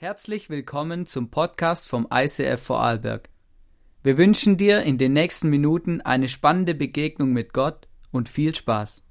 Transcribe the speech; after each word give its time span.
Herzlich 0.00 0.48
willkommen 0.48 1.06
zum 1.06 1.28
Podcast 1.28 1.88
vom 1.88 2.06
ICF 2.08 2.62
Vorarlberg. 2.62 3.28
Wir 4.04 4.16
wünschen 4.16 4.56
dir 4.56 4.82
in 4.82 4.96
den 4.96 5.12
nächsten 5.12 5.50
Minuten 5.50 6.00
eine 6.00 6.28
spannende 6.28 6.76
Begegnung 6.76 7.32
mit 7.32 7.52
Gott 7.52 7.88
und 8.12 8.28
viel 8.28 8.54
Spaß. 8.54 9.02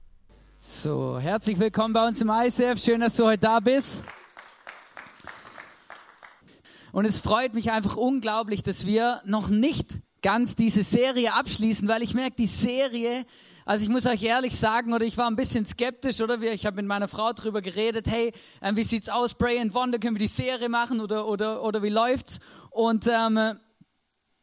So, 0.61 1.19
herzlich 1.19 1.59
willkommen 1.59 1.93
bei 1.93 2.07
uns 2.07 2.21
im 2.21 2.29
ICF. 2.29 2.81
Schön, 2.81 3.01
dass 3.01 3.17
du 3.17 3.25
heute 3.25 3.39
da 3.39 3.59
bist. 3.59 4.05
Und 6.93 7.03
es 7.03 7.19
freut 7.19 7.53
mich 7.53 7.69
einfach 7.69 7.97
unglaublich, 7.97 8.63
dass 8.63 8.87
wir 8.87 9.21
noch 9.25 9.49
nicht 9.49 9.97
ganz 10.21 10.55
diese 10.55 10.83
Serie 10.83 11.33
abschließen, 11.33 11.89
weil 11.89 12.01
ich 12.01 12.13
merke, 12.13 12.37
die 12.37 12.47
Serie 12.47 13.25
also 13.67 13.83
ich 13.83 13.89
muss 13.89 14.05
euch 14.05 14.23
ehrlich 14.23 14.55
sagen, 14.55 14.93
oder 14.93 15.03
ich 15.03 15.17
war 15.17 15.29
ein 15.29 15.35
bisschen 15.35 15.65
skeptisch, 15.65 16.21
oder? 16.21 16.41
Ich 16.41 16.65
habe 16.65 16.77
mit 16.77 16.85
meiner 16.85 17.09
Frau 17.09 17.33
drüber 17.33 17.61
geredet, 17.61 18.07
hey, 18.09 18.31
ähm, 18.61 18.77
wie 18.77 18.85
sieht's 18.85 19.09
aus, 19.09 19.33
Pray 19.33 19.59
and 19.59 19.73
Wonder, 19.73 19.99
können 19.99 20.15
wir 20.15 20.25
die 20.25 20.27
Serie 20.27 20.69
machen 20.69 21.01
oder, 21.01 21.27
oder, 21.27 21.61
oder 21.61 21.83
wie 21.83 21.89
läuft's? 21.89 22.39
Und, 22.69 23.09
ähm, 23.11 23.59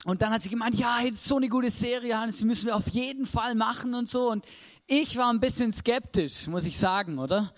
und 0.04 0.20
dann 0.20 0.30
hat 0.30 0.42
sie 0.42 0.50
gemeint, 0.50 0.74
ja, 0.74 0.98
das 1.00 1.12
ist 1.12 1.24
so 1.24 1.38
eine 1.38 1.48
gute 1.48 1.70
Serie, 1.70 2.20
Hannes, 2.20 2.36
die 2.36 2.44
müssen 2.44 2.66
wir 2.66 2.76
auf 2.76 2.88
jeden 2.88 3.24
Fall 3.24 3.54
machen 3.54 3.94
und 3.94 4.10
so. 4.10 4.30
Und 4.30 4.44
ich 4.86 5.16
war 5.16 5.32
ein 5.32 5.40
bisschen 5.40 5.72
skeptisch, 5.72 6.46
muss 6.46 6.66
ich 6.66 6.78
sagen, 6.78 7.18
oder? 7.18 7.54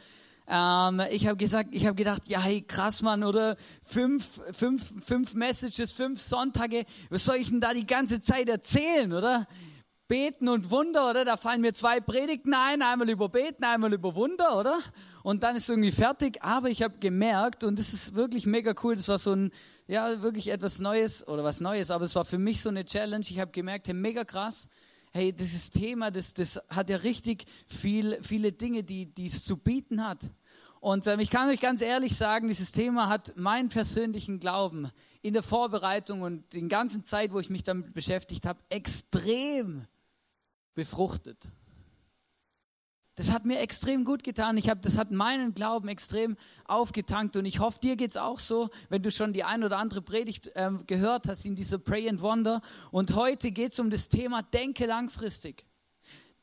Ähm, 0.46 1.02
ich 1.10 1.26
habe 1.26 1.36
gesagt, 1.36 1.70
ich 1.72 1.84
habe 1.84 1.96
gedacht, 1.96 2.28
ja, 2.28 2.40
hey, 2.42 2.62
krass, 2.62 3.02
Mann, 3.02 3.24
oder 3.24 3.56
fünf, 3.82 4.40
fünf, 4.52 5.04
fünf 5.04 5.34
Messages, 5.34 5.90
fünf 5.90 6.20
Sonntage, 6.20 6.86
was 7.10 7.24
soll 7.24 7.38
ich 7.38 7.48
denn 7.48 7.60
da 7.60 7.74
die 7.74 7.88
ganze 7.88 8.20
Zeit 8.20 8.48
erzählen, 8.48 9.12
oder? 9.12 9.48
Beten 10.08 10.48
und 10.48 10.70
Wunder, 10.70 11.10
oder? 11.10 11.24
Da 11.24 11.36
fallen 11.36 11.60
mir 11.60 11.74
zwei 11.74 12.00
Predigten 12.00 12.54
ein, 12.54 12.80
einmal 12.80 13.10
über 13.10 13.28
Beten, 13.28 13.64
einmal 13.64 13.92
über 13.92 14.14
Wunder, 14.14 14.56
oder? 14.56 14.78
Und 15.24 15.42
dann 15.42 15.56
ist 15.56 15.68
irgendwie 15.68 15.90
fertig. 15.90 16.42
Aber 16.42 16.68
ich 16.68 16.82
habe 16.82 16.98
gemerkt, 17.00 17.64
und 17.64 17.78
das 17.78 17.92
ist 17.92 18.14
wirklich 18.14 18.46
mega 18.46 18.72
cool, 18.84 18.94
das 18.94 19.08
war 19.08 19.18
so 19.18 19.32
ein, 19.32 19.50
ja, 19.88 20.22
wirklich 20.22 20.48
etwas 20.48 20.78
Neues, 20.78 21.26
oder 21.26 21.42
was 21.42 21.60
Neues, 21.60 21.90
aber 21.90 22.04
es 22.04 22.14
war 22.14 22.24
für 22.24 22.38
mich 22.38 22.62
so 22.62 22.68
eine 22.68 22.84
Challenge. 22.84 23.24
Ich 23.28 23.40
habe 23.40 23.50
gemerkt, 23.50 23.88
hey, 23.88 23.94
mega 23.94 24.24
krass, 24.24 24.68
hey, 25.12 25.32
dieses 25.32 25.72
Thema, 25.72 26.12
das, 26.12 26.34
das 26.34 26.60
hat 26.68 26.88
ja 26.88 26.98
richtig 26.98 27.46
viel, 27.66 28.22
viele 28.22 28.52
Dinge, 28.52 28.84
die, 28.84 29.12
es 29.26 29.44
zu 29.44 29.56
bieten 29.56 30.06
hat. 30.06 30.20
Und 30.78 31.08
ähm, 31.08 31.18
ich 31.18 31.30
kann 31.30 31.48
euch 31.48 31.58
ganz 31.58 31.82
ehrlich 31.82 32.16
sagen, 32.16 32.46
dieses 32.46 32.70
Thema 32.70 33.08
hat 33.08 33.36
meinen 33.36 33.70
persönlichen 33.70 34.38
Glauben 34.38 34.88
in 35.20 35.32
der 35.32 35.42
Vorbereitung 35.42 36.22
und 36.22 36.52
die 36.52 36.68
ganzen 36.68 37.02
Zeit, 37.02 37.32
wo 37.32 37.40
ich 37.40 37.50
mich 37.50 37.64
damit 37.64 37.92
beschäftigt 37.92 38.46
habe, 38.46 38.60
extrem 38.68 39.86
befruchtet. 40.76 41.48
Das 43.16 43.32
hat 43.32 43.46
mir 43.46 43.60
extrem 43.60 44.04
gut 44.04 44.22
getan. 44.22 44.58
Ich 44.58 44.68
habe, 44.68 44.80
das 44.82 44.98
hat 44.98 45.10
meinen 45.10 45.54
Glauben 45.54 45.88
extrem 45.88 46.36
aufgetankt 46.66 47.34
und 47.36 47.46
ich 47.46 47.60
hoffe, 47.60 47.80
dir 47.80 47.96
geht 47.96 48.10
es 48.10 48.18
auch 48.18 48.38
so, 48.38 48.68
wenn 48.90 49.02
du 49.02 49.10
schon 49.10 49.32
die 49.32 49.42
ein 49.42 49.64
oder 49.64 49.78
andere 49.78 50.02
Predigt 50.02 50.52
ähm, 50.54 50.86
gehört 50.86 51.26
hast 51.26 51.46
in 51.46 51.56
dieser 51.56 51.78
Pray 51.78 52.08
and 52.10 52.20
Wonder. 52.20 52.60
Und 52.90 53.14
heute 53.14 53.52
geht 53.52 53.72
es 53.72 53.80
um 53.80 53.88
das 53.88 54.10
Thema 54.10 54.42
Denke 54.42 54.84
langfristig. 54.84 55.64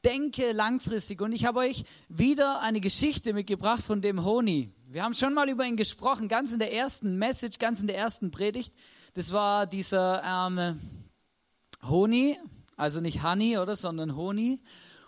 Denke 0.03 0.51
langfristig. 0.51 1.21
Und 1.21 1.31
ich 1.31 1.45
habe 1.45 1.59
euch 1.59 1.83
wieder 2.09 2.59
eine 2.61 2.81
Geschichte 2.81 3.33
mitgebracht 3.33 3.83
von 3.83 4.01
dem 4.01 4.25
Honi. 4.25 4.71
Wir 4.87 5.03
haben 5.03 5.13
schon 5.13 5.35
mal 5.35 5.49
über 5.49 5.65
ihn 5.65 5.77
gesprochen, 5.77 6.27
ganz 6.27 6.53
in 6.53 6.59
der 6.59 6.73
ersten 6.73 7.17
Message, 7.17 7.59
ganz 7.59 7.81
in 7.81 7.87
der 7.87 7.97
ersten 7.97 8.31
Predigt. 8.31 8.73
Das 9.13 9.31
war 9.31 9.67
dieser 9.67 10.23
ähm, 10.23 10.79
Honi, 11.87 12.39
also 12.83 12.99
nicht 12.99 13.23
Honey, 13.23 13.57
oder, 13.57 13.77
sondern 13.77 14.17
Honi. 14.17 14.59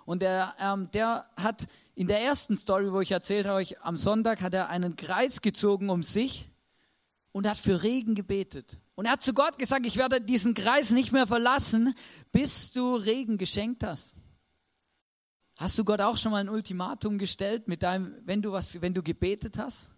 Und 0.06 0.22
der, 0.22 0.56
ähm, 0.60 0.90
der 0.92 1.30
hat 1.36 1.68
in 1.94 2.08
der 2.08 2.22
ersten 2.22 2.56
Story, 2.56 2.92
wo 2.94 3.02
ich 3.02 3.12
erzählt 3.12 3.48
habe, 3.48 3.66
am 3.82 3.98
Sonntag, 3.98 4.42
hat 4.42 4.54
er 4.54 4.70
einen 4.70 4.96
Kreis 4.96 5.42
gezogen 5.42 5.90
um 5.90 6.02
sich 6.02 6.50
und 7.34 7.46
hat 7.46 7.58
für 7.58 7.84
Regen 7.84 8.16
gebetet. 8.16 8.80
Und 8.96 9.08
er 9.08 9.14
hat 9.14 9.24
zu 9.24 9.34
Gott 9.34 9.60
gesagt, 9.60 9.86
ich 9.86 9.98
werde 9.98 10.22
diesen 10.22 10.54
Kreis 10.54 10.92
nicht 10.92 11.12
mehr 11.12 11.28
verlassen, 11.28 11.94
bis 12.32 12.72
du 12.72 12.96
Regen 12.96 13.38
geschenkt 13.38 13.84
hast. 13.84 14.16
Hast 15.58 15.78
du 15.78 15.84
Gott 15.84 16.00
auch 16.00 16.16
schon 16.16 16.32
mal 16.32 16.40
ein 16.40 16.50
Ultimatum 16.50 17.18
gestellt, 17.18 17.68
mit 17.68 17.84
deinem, 17.84 18.16
wenn 18.24 18.42
du 18.42 18.54
was, 18.54 18.82
wenn 18.82 18.94
du 18.94 19.04
gebetet 19.04 19.58
hast? 19.58 19.90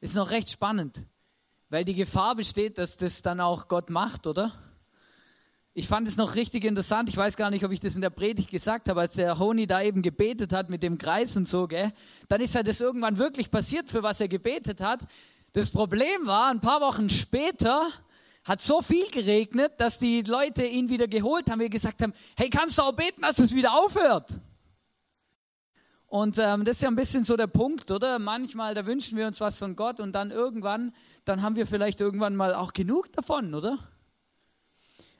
Ist 0.00 0.16
noch 0.16 0.30
recht 0.30 0.50
spannend, 0.50 1.04
weil 1.68 1.84
die 1.84 1.94
Gefahr 1.94 2.36
besteht, 2.36 2.78
dass 2.78 2.96
das 2.96 3.20
dann 3.20 3.40
auch 3.40 3.68
Gott 3.68 3.90
macht, 3.90 4.26
oder? 4.26 4.50
Ich 5.74 5.88
fand 5.88 6.06
es 6.06 6.18
noch 6.18 6.34
richtig 6.34 6.64
interessant. 6.64 7.08
Ich 7.08 7.16
weiß 7.16 7.36
gar 7.38 7.48
nicht, 7.48 7.64
ob 7.64 7.72
ich 7.72 7.80
das 7.80 7.94
in 7.94 8.02
der 8.02 8.10
Predigt 8.10 8.50
gesagt 8.50 8.90
habe, 8.90 9.00
als 9.00 9.14
der 9.14 9.38
Honi 9.38 9.66
da 9.66 9.80
eben 9.80 10.02
gebetet 10.02 10.52
hat 10.52 10.68
mit 10.68 10.82
dem 10.82 10.98
Kreis 10.98 11.34
und 11.38 11.48
so, 11.48 11.66
gell? 11.66 11.92
Dann 12.28 12.42
ist 12.42 12.54
halt 12.54 12.68
das 12.68 12.82
irgendwann 12.82 13.16
wirklich 13.16 13.50
passiert, 13.50 13.88
für 13.88 14.02
was 14.02 14.20
er 14.20 14.28
gebetet 14.28 14.82
hat. 14.82 15.00
Das 15.54 15.70
Problem 15.70 16.26
war, 16.26 16.50
ein 16.50 16.60
paar 16.60 16.82
Wochen 16.82 17.08
später 17.08 17.88
hat 18.44 18.60
so 18.60 18.82
viel 18.82 19.08
geregnet, 19.10 19.72
dass 19.78 19.98
die 19.98 20.20
Leute 20.20 20.66
ihn 20.66 20.90
wieder 20.90 21.08
geholt 21.08 21.50
haben, 21.50 21.60
wir 21.60 21.70
gesagt 21.70 22.02
haben, 22.02 22.12
hey, 22.36 22.50
kannst 22.50 22.76
du 22.76 22.82
auch 22.82 22.92
beten, 22.92 23.22
dass 23.22 23.38
es 23.38 23.54
wieder 23.54 23.72
aufhört? 23.72 24.40
Und 26.06 26.36
ähm, 26.38 26.66
das 26.66 26.76
ist 26.76 26.82
ja 26.82 26.88
ein 26.88 26.96
bisschen 26.96 27.24
so 27.24 27.34
der 27.38 27.46
Punkt, 27.46 27.90
oder? 27.90 28.18
Manchmal, 28.18 28.74
da 28.74 28.84
wünschen 28.84 29.16
wir 29.16 29.26
uns 29.26 29.40
was 29.40 29.58
von 29.58 29.74
Gott 29.74 30.00
und 30.00 30.12
dann 30.12 30.30
irgendwann, 30.30 30.94
dann 31.24 31.40
haben 31.40 31.56
wir 31.56 31.66
vielleicht 31.66 32.02
irgendwann 32.02 32.36
mal 32.36 32.54
auch 32.54 32.74
genug 32.74 33.10
davon, 33.12 33.54
oder? 33.54 33.78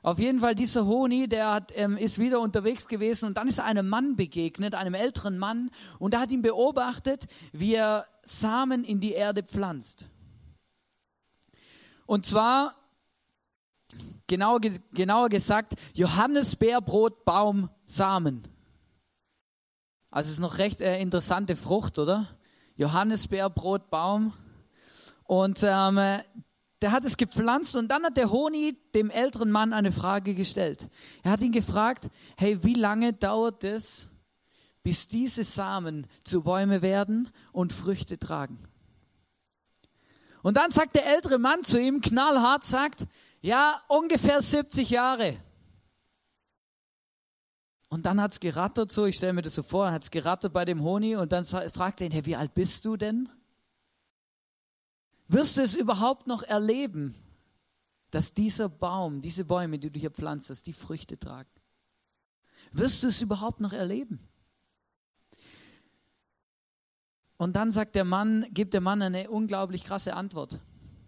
Auf 0.03 0.19
jeden 0.19 0.41
Fall, 0.41 0.57
dieser 0.57 0.85
Honi, 0.85 1.29
der 1.29 1.53
hat, 1.53 1.73
ähm, 1.77 1.97
ist 1.97 2.19
wieder 2.19 2.41
unterwegs 2.41 2.89
gewesen 2.89 3.27
und 3.27 3.37
dann 3.37 3.47
ist 3.47 3.61
einem 3.61 3.89
Mann 3.89 4.17
begegnet, 4.17 4.75
einem 4.75 4.95
älteren 4.95 5.39
Mann, 5.39 5.71
und 6.01 6.15
er 6.15 6.21
hat 6.21 6.33
ihn 6.33 6.43
beobachtet, 6.43 7.29
wie 7.53 7.77
er 7.77 8.07
Samen 8.25 8.83
in 8.83 8.99
die 8.99 9.13
Erde 9.13 9.45
pflanzt. 9.45 10.07
Und 12.05 12.27
zwar, 12.27 12.75
genauer, 14.27 14.61
genauer 14.93 15.29
gesagt, 15.29 15.75
Johannisbeerbrotbaum 15.95 17.71
Samen. 17.87 18.43
Also 20.11 20.33
ist 20.33 20.41
noch 20.41 20.59
recht 20.59 20.81
äh, 20.81 21.01
interessante 21.01 21.55
Frucht, 21.55 22.01
oder? 22.01 22.29
Johannisbeerbrotbaum. 22.77 24.33
Und 25.25 25.61
ähm, 25.63 26.21
der 26.83 26.93
hat 26.93 27.05
es 27.05 27.17
gepflanzt 27.17 27.77
und 27.77 27.89
dann 27.89 28.05
hat 28.05 28.17
der 28.17 28.31
Honi 28.31 28.77
dem 28.95 29.11
älteren 29.11 29.51
Mann 29.51 29.73
eine 29.73 29.93
Frage 29.93 30.35
gestellt. 30.35 30.89
Er 31.23 31.31
hat 31.31 31.41
ihn 31.41 31.53
gefragt, 31.53 32.11
hey, 32.37 32.63
wie 32.65 32.75
lange 32.75 33.13
dauert 33.13 33.65
es, 33.65 34.11
bis 34.83 35.09
diese 35.09 35.45
Samen 35.45 36.07
zu 36.25 36.43
Bäume 36.43 36.83
werden 36.83 37.31
und 37.53 37.73
Früchte 37.73 38.19
tragen? 38.19 38.59
Und 40.43 40.57
dann 40.57 40.73
sagt 40.73 40.97
der 40.97 41.07
ältere 41.07 41.39
Mann 41.39 41.63
zu 41.63 41.81
ihm, 41.81 42.01
knallhart 42.01 42.65
sagt, 42.65 43.07
ja, 43.41 43.81
ungefähr 43.89 44.43
70 44.43 44.91
Jahre. 44.91 45.37
Und 47.89 48.07
dann 48.07 48.21
hat 48.21 48.33
es 48.33 48.41
gerattert 48.41 48.91
so, 48.91 49.07
ich 49.07 49.17
stelle 49.17 49.35
mir 49.35 49.43
das 49.43 49.55
so 49.55 49.63
vor, 49.63 49.93
hat 49.93 50.03
es 50.03 50.11
gerattert 50.11 50.53
bei 50.53 50.65
dem 50.65 50.83
Honi 50.83 51.15
und 51.15 51.31
dann 51.31 51.45
fragt 51.45 52.01
er 52.01 52.07
ihn, 52.07 52.13
hey, 52.13 52.27
wie 52.27 52.37
alt 52.37 52.55
bist 52.55 52.85
du 52.85 52.97
denn? 52.97 53.29
Wirst 55.33 55.57
du 55.57 55.63
es 55.63 55.75
überhaupt 55.75 56.27
noch 56.27 56.43
erleben, 56.43 57.15
dass 58.11 58.35
dieser 58.35 58.69
Baum, 58.69 59.23
diese 59.23 59.47
Bäume, 59.47 59.79
die 59.79 59.91
du 59.91 59.99
hier 59.99 60.11
pflanzt, 60.11 60.51
dass 60.51 60.63
die 60.63 60.75
Früchte 60.75 61.19
tragen? 61.19 61.49
Wirst 62.73 63.03
du 63.03 63.09
es 63.09 63.23
überhaupt 63.23 63.61
noch 63.61 63.73
erleben? 63.73 64.21
Und 67.39 67.57
dann 67.57 67.73
sagt 67.73 67.95
der 67.95 68.05
Mann, 68.05 68.47
gibt 68.51 68.75
der 68.75 68.83
Mann 68.83 69.01
eine 69.01 69.31
unglaublich 69.31 69.85
krasse 69.85 70.15
Antwort. 70.15 70.61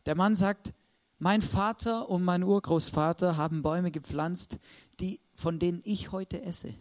Der 0.07 0.17
Mann 0.17 0.37
sagt, 0.37 0.73
mein 1.19 1.43
Vater 1.43 2.09
und 2.09 2.25
mein 2.25 2.43
Urgroßvater 2.43 3.37
haben 3.37 3.62
Bäume 3.62 3.91
gepflanzt, 3.91 4.59
die, 5.01 5.21
von 5.35 5.59
denen 5.59 5.83
ich 5.85 6.12
heute 6.12 6.43
esse. 6.43 6.75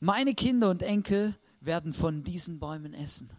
Meine 0.00 0.32
Kinder 0.32 0.70
und 0.70 0.82
Enkel 0.82 1.36
werden 1.60 1.92
von 1.92 2.24
diesen 2.24 2.58
Bäumen 2.58 2.94
essen. 2.94 3.30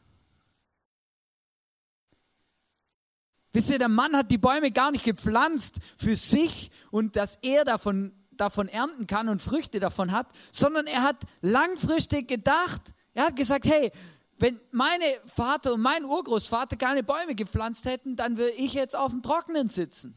Wisst 3.54 3.70
ihr, 3.70 3.80
der 3.80 3.90
Mann 3.90 4.16
hat 4.16 4.32
die 4.32 4.38
Bäume 4.38 4.72
gar 4.72 4.92
nicht 4.92 5.04
gepflanzt 5.04 5.80
für 5.98 6.16
sich 6.16 6.72
und 6.90 7.16
dass 7.16 7.38
er 7.42 7.66
davon, 7.66 8.14
davon 8.32 8.70
ernten 8.70 9.08
kann 9.08 9.28
und 9.28 9.42
Früchte 9.42 9.80
davon 9.80 10.12
hat, 10.12 10.28
sondern 10.52 10.88
er 10.88 11.04
hat 11.04 11.24
langfristig 11.42 12.28
gedacht. 12.28 12.94
Er 13.14 13.26
hat 13.26 13.36
gesagt, 13.36 13.66
hey, 13.66 13.92
wenn 14.38 14.60
meine 14.72 15.06
Vater 15.26 15.74
und 15.74 15.82
mein 15.82 16.06
Urgroßvater 16.06 16.78
keine 16.78 17.04
Bäume 17.04 17.36
gepflanzt 17.36 17.86
hätten, 17.86 18.16
dann 18.16 18.38
würde 18.38 18.54
ich 18.54 18.74
jetzt 18.74 18.96
auf 18.96 19.12
dem 19.12 19.22
Trockenen 19.22 19.70
sitzen. 19.70 20.16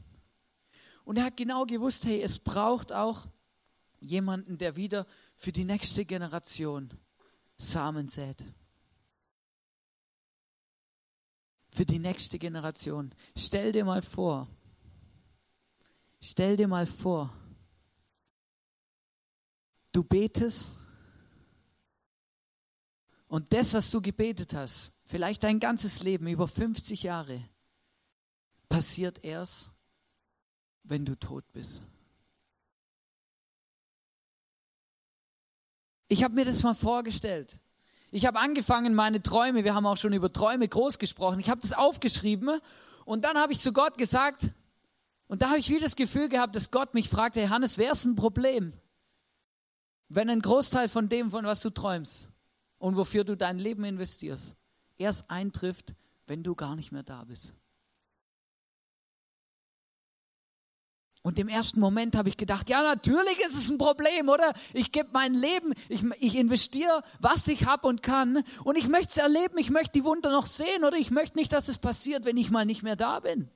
Und 1.05 1.19
er 1.19 1.25
hat 1.25 1.37
genau 1.37 1.67
gewusst, 1.67 2.07
hey, 2.07 2.23
es 2.23 2.39
braucht 2.39 2.93
auch 2.93 3.27
jemanden, 4.01 4.57
der 4.59 4.77
wieder 4.77 5.07
für 5.37 5.53
die 5.53 5.65
nächste 5.65 6.05
Generation 6.05 6.91
Samen 7.59 8.09
sät. 8.09 8.43
Für 11.75 11.85
die 11.85 11.99
nächste 11.99 12.39
Generation. 12.39 13.13
Stell 13.37 13.73
dir 13.73 13.85
mal 13.85 14.01
vor, 14.01 14.49
stell 16.21 16.57
dir 16.57 16.69
mal 16.69 16.87
vor, 16.87 17.35
du 19.91 20.05
betest 20.05 20.73
und 23.27 23.53
das, 23.53 23.75
was 23.75 23.91
du 23.91 24.01
gebetet 24.01 24.55
hast, 24.55 24.95
vielleicht 25.03 25.43
dein 25.43 25.59
ganzes 25.59 26.05
Leben, 26.05 26.29
über 26.29 26.47
50 26.47 27.03
Jahre, 27.03 27.43
passiert 28.69 29.25
erst, 29.25 29.73
wenn 30.85 31.05
du 31.05 31.19
tot 31.19 31.45
bist. 31.53 31.83
Ich 36.07 36.23
habe 36.23 36.35
mir 36.35 36.45
das 36.45 36.63
mal 36.63 36.75
vorgestellt. 36.75 37.59
Ich 38.15 38.27
habe 38.27 38.39
angefangen, 38.39 38.95
meine 38.95 39.21
Träume, 39.25 39.65
wir 39.65 39.75
haben 39.75 39.87
auch 39.87 39.97
schon 39.97 40.13
über 40.13 40.33
Träume 40.33 40.69
groß 40.69 41.01
gesprochen, 41.01 41.41
ich 41.41 41.51
habe 41.51 41.61
das 41.61 41.73
aufgeschrieben 41.73 42.61
und 43.05 43.25
dann 43.25 43.37
habe 43.37 43.53
ich 43.53 43.59
zu 43.59 43.73
Gott 43.73 43.99
gesagt, 43.99 44.53
und 45.27 45.43
da 45.43 45.49
habe 45.49 45.59
ich 45.59 45.69
wieder 45.69 45.81
das 45.81 45.97
Gefühl 45.97 46.29
gehabt, 46.29 46.55
dass 46.55 46.71
Gott 46.71 46.95
mich 46.95 47.09
fragte, 47.09 47.41
hey 47.41 47.49
Hannes, 47.49 47.77
wäre 47.77 47.91
es 47.91 48.05
ein 48.05 48.15
Problem, 48.15 48.73
wenn 50.09 50.31
ein 50.31 50.41
Großteil 50.41 50.89
von 50.89 51.09
dem, 51.09 51.33
von 51.33 51.45
was 51.45 51.61
du 51.61 51.71
träumst 51.71 52.31
und 52.79 52.97
wofür 52.97 53.25
du 53.25 53.37
dein 53.37 53.59
Leben 53.59 53.83
investierst, 53.83 54.55
erst 54.97 55.29
eintrifft, 55.29 55.93
wenn 56.29 56.45
du 56.45 56.55
gar 56.55 56.77
nicht 56.77 56.93
mehr 56.93 57.03
da 57.03 57.25
bist? 57.25 57.53
Und 61.25 61.39
im 61.39 61.49
ersten 61.49 61.81
Moment 61.81 62.17
habe 62.17 62.29
ich 62.29 62.37
gedacht, 62.37 62.69
ja, 62.69 62.83
natürlich 62.83 63.39
ist 63.39 63.55
es 63.55 63.71
ein 63.71 63.79
Problem, 63.79 64.29
oder? 64.29 64.53
Ich 64.75 64.93
gebe 64.93 65.09
mein 65.15 65.33
Leben, 65.33 65.73
ich, 65.89 66.05
ich 66.21 66.37
investiere, 66.37 67.03
was 67.19 67.49
ich 67.49 67.65
habe 67.65 67.89
und 67.89 68.03
kann. 68.03 68.45
Und 68.63 68.77
ich 68.77 68.89
möchte 68.89 69.13
es 69.13 69.17
erleben, 69.17 69.57
ich 69.57 69.71
möchte 69.71 69.93
die 69.93 70.05
Wunder 70.05 70.31
noch 70.31 70.45
sehen, 70.45 70.85
oder 70.85 70.99
ich 70.99 71.11
möchte 71.11 71.39
nicht, 71.39 71.51
dass 71.55 71.69
es 71.69 71.79
passiert, 71.79 72.27
wenn 72.27 72.37
ich 72.37 72.51
mal 72.51 72.67
nicht 72.67 72.83
mehr 72.83 72.95
da 72.95 73.21
bin. 73.21 73.49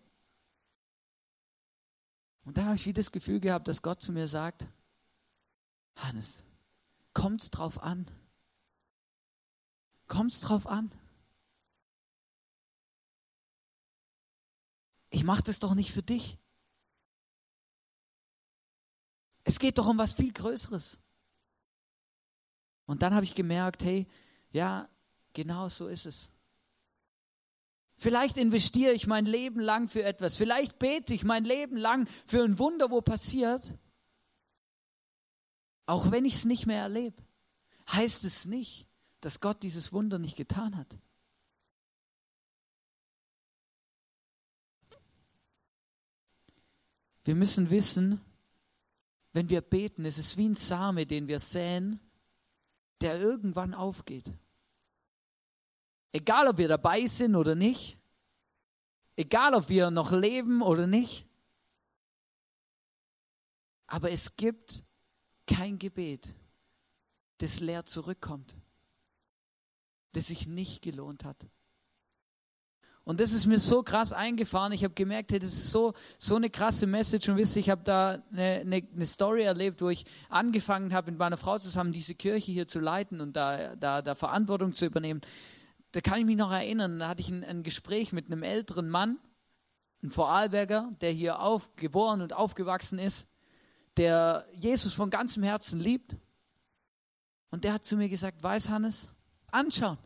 Und 2.46 2.56
dann 2.56 2.64
habe 2.64 2.76
ich 2.76 2.86
wieder 2.86 3.02
das 3.02 3.12
Gefühl 3.12 3.38
gehabt, 3.38 3.68
dass 3.68 3.82
Gott 3.82 4.00
zu 4.00 4.12
mir 4.12 4.28
sagt, 4.28 4.66
Hannes, 5.96 6.44
kommt's 7.12 7.50
drauf 7.50 7.82
an? 7.82 8.06
Kommt's 10.06 10.40
drauf 10.40 10.66
an? 10.66 10.90
Ich 15.10 15.22
mache 15.22 15.42
das 15.42 15.58
doch 15.58 15.74
nicht 15.74 15.92
für 15.92 16.02
dich. 16.02 16.38
Es 19.48 19.58
geht 19.58 19.78
doch 19.78 19.86
um 19.86 19.96
was 19.96 20.12
viel 20.12 20.30
Größeres. 20.30 20.98
Und 22.84 23.00
dann 23.00 23.14
habe 23.14 23.24
ich 23.24 23.34
gemerkt, 23.34 23.82
hey, 23.82 24.06
ja, 24.50 24.90
genau 25.32 25.70
so 25.70 25.88
ist 25.88 26.04
es. 26.04 26.28
Vielleicht 27.96 28.36
investiere 28.36 28.92
ich 28.92 29.06
mein 29.06 29.24
Leben 29.24 29.58
lang 29.58 29.88
für 29.88 30.02
etwas. 30.02 30.36
Vielleicht 30.36 30.78
bete 30.78 31.14
ich 31.14 31.24
mein 31.24 31.46
Leben 31.46 31.78
lang 31.78 32.06
für 32.26 32.44
ein 32.44 32.58
Wunder, 32.58 32.90
wo 32.90 33.00
passiert. 33.00 33.74
Auch 35.86 36.10
wenn 36.10 36.26
ich 36.26 36.34
es 36.34 36.44
nicht 36.44 36.66
mehr 36.66 36.82
erlebe, 36.82 37.16
heißt 37.90 38.24
es 38.24 38.44
nicht, 38.44 38.86
dass 39.22 39.40
Gott 39.40 39.62
dieses 39.62 39.94
Wunder 39.94 40.18
nicht 40.18 40.36
getan 40.36 40.76
hat. 40.76 40.98
Wir 47.24 47.34
müssen 47.34 47.70
wissen, 47.70 48.20
wenn 49.38 49.50
wir 49.50 49.60
beten, 49.60 50.04
es 50.04 50.18
ist 50.18 50.36
wie 50.36 50.48
ein 50.48 50.56
Same, 50.56 51.06
den 51.06 51.28
wir 51.28 51.38
säen, 51.38 52.00
der 53.00 53.20
irgendwann 53.20 53.72
aufgeht. 53.72 54.32
Egal, 56.10 56.48
ob 56.48 56.58
wir 56.58 56.66
dabei 56.66 57.06
sind 57.06 57.36
oder 57.36 57.54
nicht, 57.54 57.96
egal, 59.14 59.54
ob 59.54 59.68
wir 59.68 59.92
noch 59.92 60.10
leben 60.10 60.60
oder 60.60 60.88
nicht, 60.88 61.24
aber 63.86 64.10
es 64.10 64.34
gibt 64.34 64.82
kein 65.46 65.78
Gebet, 65.78 66.34
das 67.36 67.60
leer 67.60 67.84
zurückkommt, 67.84 68.56
das 70.14 70.26
sich 70.26 70.48
nicht 70.48 70.82
gelohnt 70.82 71.22
hat. 71.22 71.46
Und 73.08 73.20
das 73.20 73.32
ist 73.32 73.46
mir 73.46 73.58
so 73.58 73.82
krass 73.82 74.12
eingefahren. 74.12 74.70
Ich 74.72 74.84
habe 74.84 74.92
gemerkt, 74.92 75.32
hey, 75.32 75.38
das 75.38 75.54
ist 75.54 75.70
so, 75.70 75.94
so 76.18 76.36
eine 76.36 76.50
krasse 76.50 76.86
Message. 76.86 77.26
Und 77.30 77.38
wisst 77.38 77.56
ihr, 77.56 77.60
ich 77.60 77.70
habe 77.70 77.82
da 77.82 78.22
eine, 78.30 78.60
eine, 78.60 78.82
eine, 78.94 79.06
Story 79.06 79.44
erlebt, 79.44 79.80
wo 79.80 79.88
ich 79.88 80.04
angefangen 80.28 80.92
habe, 80.92 81.10
mit 81.10 81.18
meiner 81.18 81.38
Frau 81.38 81.56
zusammen 81.56 81.90
diese 81.90 82.14
Kirche 82.14 82.52
hier 82.52 82.66
zu 82.66 82.80
leiten 82.80 83.22
und 83.22 83.34
da, 83.34 83.76
da, 83.76 84.02
da 84.02 84.14
Verantwortung 84.14 84.74
zu 84.74 84.84
übernehmen. 84.84 85.22
Da 85.92 86.02
kann 86.02 86.18
ich 86.18 86.26
mich 86.26 86.36
noch 86.36 86.52
erinnern, 86.52 86.98
da 86.98 87.08
hatte 87.08 87.22
ich 87.22 87.30
ein, 87.30 87.44
ein 87.44 87.62
Gespräch 87.62 88.12
mit 88.12 88.26
einem 88.26 88.42
älteren 88.42 88.90
Mann, 88.90 89.16
ein 90.02 90.10
Vorarlberger, 90.10 90.90
der 91.00 91.10
hier 91.10 91.40
auf, 91.40 91.74
geboren 91.76 92.20
und 92.20 92.34
aufgewachsen 92.34 92.98
ist, 92.98 93.26
der 93.96 94.44
Jesus 94.52 94.92
von 94.92 95.08
ganzem 95.08 95.42
Herzen 95.44 95.80
liebt. 95.80 96.14
Und 97.50 97.64
der 97.64 97.72
hat 97.72 97.86
zu 97.86 97.96
mir 97.96 98.10
gesagt, 98.10 98.42
weiß 98.42 98.68
Hannes, 98.68 99.08
anschauen. 99.50 99.96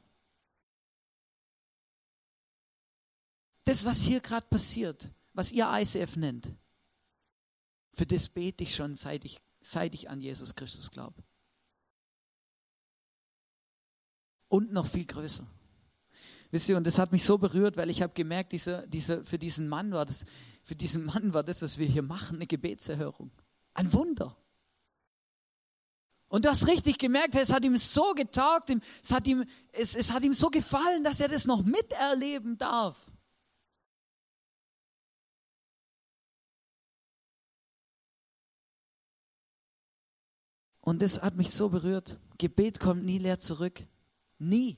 Das, 3.65 3.85
was 3.85 4.01
hier 4.03 4.21
gerade 4.21 4.47
passiert, 4.47 5.11
was 5.33 5.53
ihr 5.53 5.71
ICF 5.71 6.17
nennt, 6.17 6.53
für 7.95 8.07
das 8.07 8.29
bete 8.29 8.65
ich 8.65 8.75
schon, 8.75 8.95
seit 8.95 9.25
ich, 9.25 9.41
seit 9.61 9.95
ich 9.95 10.09
an 10.09 10.21
Jesus 10.21 10.55
Christus 10.55 10.91
glaube. 10.91 11.23
Und 14.49 14.73
noch 14.73 14.87
viel 14.87 15.07
größer. 15.07 15.47
Wisst 16.51 16.69
ihr, 16.69 16.77
und 16.77 16.87
das 16.87 16.99
hat 16.99 17.13
mich 17.13 17.25
so 17.25 17.39
berührt, 17.39 17.79
weil 17.79 17.89
ich 17.89 18.03
habe 18.03 18.13
gemerkt, 18.13 18.53
dieser, 18.53 18.87
dieser, 18.87 19.25
für 19.25 19.39
diesen 19.39 19.69
Mann 19.69 19.93
war 19.93 20.05
das, 20.05 20.27
für 20.63 20.75
diesen 20.75 21.05
Mann 21.05 21.33
war 21.33 21.43
das, 21.43 21.63
was 21.63 21.79
wir 21.79 21.87
hier 21.87 22.03
machen, 22.03 22.37
eine 22.37 22.47
Gebetserhörung. 22.47 23.31
Ein 23.73 23.93
Wunder. 23.93 24.37
Und 26.29 26.45
du 26.45 26.51
hast 26.51 26.67
richtig 26.67 26.99
gemerkt, 26.99 27.35
es 27.35 27.53
hat 27.53 27.65
ihm 27.65 27.77
so 27.77 28.13
getaugt, 28.15 28.71
es 29.03 29.11
hat 29.11 29.27
ihm, 29.27 29.45
es, 29.73 29.95
es 29.95 30.13
hat 30.13 30.23
ihm 30.23 30.35
so 30.35 30.49
gefallen, 30.49 31.05
dass 31.05 31.21
er 31.21 31.29
das 31.29 31.47
noch 31.47 31.63
miterleben 31.63 32.59
darf. 32.59 33.11
Und 40.83 41.01
das 41.01 41.23
hat 41.23 41.37
mich 41.37 41.51
so 41.51 41.69
berührt. 41.69 42.19
Gebet 42.39 42.81
kommt 42.81 43.05
nie 43.05 43.19
leer 43.19 43.39
zurück. 43.39 43.85
Nie. 44.39 44.77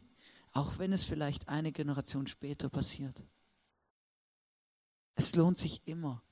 Auch 0.53 0.79
wenn 0.79 0.93
es 0.93 1.03
vielleicht 1.03 1.49
eine 1.49 1.73
Generation 1.73 2.27
später 2.27 2.69
passiert. 2.69 3.23
Es 5.17 5.35
lohnt 5.35 5.59
sich 5.59 5.83
immer 5.87 6.23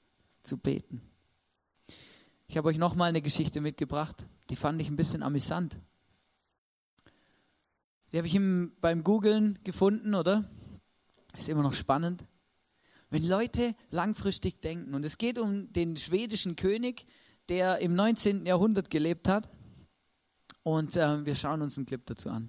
zu 0.43 0.59
beten. 0.59 1.01
Ich 2.47 2.57
habe 2.57 2.69
euch 2.69 2.79
nochmal 2.79 3.09
eine 3.09 3.23
Geschichte 3.23 3.61
mitgebracht, 3.61 4.27
die 4.51 4.57
fand 4.57 4.81
ich 4.81 4.89
ein 4.89 4.97
bisschen 4.97 5.23
amüsant. 5.23 5.79
Die 8.13 8.19
habe 8.19 8.27
ich 8.27 8.35
im, 8.35 8.73
beim 8.83 9.03
Googlen 9.03 9.59
gefunden, 9.65 10.15
oder? 10.15 10.51
Ist 11.39 11.49
immer 11.49 11.63
noch 11.63 11.73
spannend. 11.73 12.27
Wenn 13.09 13.27
Leute 13.27 13.75
langfristig 13.91 14.61
denken, 14.61 14.95
und 14.95 15.05
es 15.05 15.17
geht 15.17 15.39
um 15.39 15.73
den 15.73 15.97
schwedischen 15.97 16.57
König, 16.57 17.07
der 17.49 17.79
im 17.79 17.95
19. 17.95 18.45
Jahrhundert 18.45 18.91
gelebt 18.91 19.29
hat, 19.29 19.49
und 20.63 20.97
äh, 20.97 21.25
wir 21.25 21.35
schauen 21.35 21.63
uns 21.63 21.77
einen 21.77 21.87
Clip 21.87 22.05
dazu 22.07 22.31
an. 22.31 22.49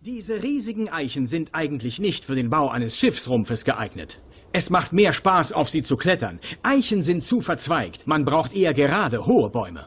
Diese 0.00 0.42
riesigen 0.42 0.88
Eichen 0.88 1.26
sind 1.26 1.54
eigentlich 1.54 2.00
nicht 2.00 2.24
für 2.24 2.34
den 2.34 2.50
Bau 2.50 2.68
eines 2.68 2.98
Schiffsrumpfes 2.98 3.64
geeignet. 3.64 4.20
Es 4.52 4.68
macht 4.68 4.92
mehr 4.92 5.12
Spaß, 5.12 5.52
auf 5.52 5.70
sie 5.70 5.82
zu 5.82 5.96
klettern. 5.96 6.40
Eichen 6.62 7.02
sind 7.02 7.22
zu 7.22 7.40
verzweigt. 7.40 8.06
Man 8.06 8.24
braucht 8.24 8.52
eher 8.52 8.74
gerade, 8.74 9.24
hohe 9.24 9.48
Bäume. 9.48 9.86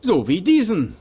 So 0.00 0.26
wie 0.26 0.40
diesen. 0.40 0.96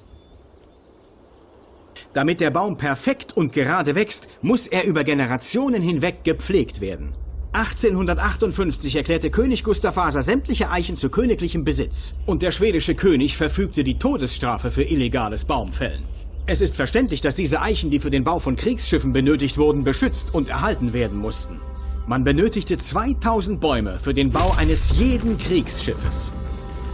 Damit 2.13 2.41
der 2.41 2.51
Baum 2.51 2.77
perfekt 2.77 3.35
und 3.35 3.53
gerade 3.53 3.95
wächst, 3.95 4.27
muss 4.41 4.67
er 4.67 4.83
über 4.83 5.03
Generationen 5.03 5.81
hinweg 5.81 6.23
gepflegt 6.23 6.81
werden. 6.81 7.15
1858 7.51 8.96
erklärte 8.96 9.32
König 9.32 9.63
Gustav 9.63 9.96
Vasa 9.96 10.22
sämtliche 10.22 10.70
Eichen 10.70 10.96
zu 10.96 11.10
königlichem 11.10 11.63
Besitz. 11.63 12.13
Und 12.27 12.44
der 12.44 12.51
schwedische 12.51 12.94
König 12.94 13.38
verfügte 13.38 13.84
die 13.84 13.98
Todesstrafe 13.98 14.70
für 14.70 14.84
illegales 14.84 15.46
Baumfällen. 15.46 16.03
Es 16.46 16.62
ist 16.62 16.75
verständlich, 16.75 17.22
dass 17.22 17.36
diese 17.36 17.62
Eichen, 17.62 17.89
die 17.89 18.00
für 18.00 18.12
den 18.12 18.24
Bau 18.24 18.38
von 18.38 18.56
Kriegsschiffen 18.56 19.13
benötigt 19.13 19.58
wurden, 19.58 19.84
beschützt 19.84 20.34
und 20.34 20.50
erhalten 20.50 20.94
werden 20.94 21.18
mussten. 21.18 21.60
Man 22.06 22.24
benötigte 22.24 22.77
2000 22.77 23.60
Bäume 23.60 23.98
für 23.98 24.13
den 24.13 24.29
Bau 24.29 24.53
eines 24.58 24.91
jeden 24.98 25.39
Kriegsschiffes. 25.39 26.32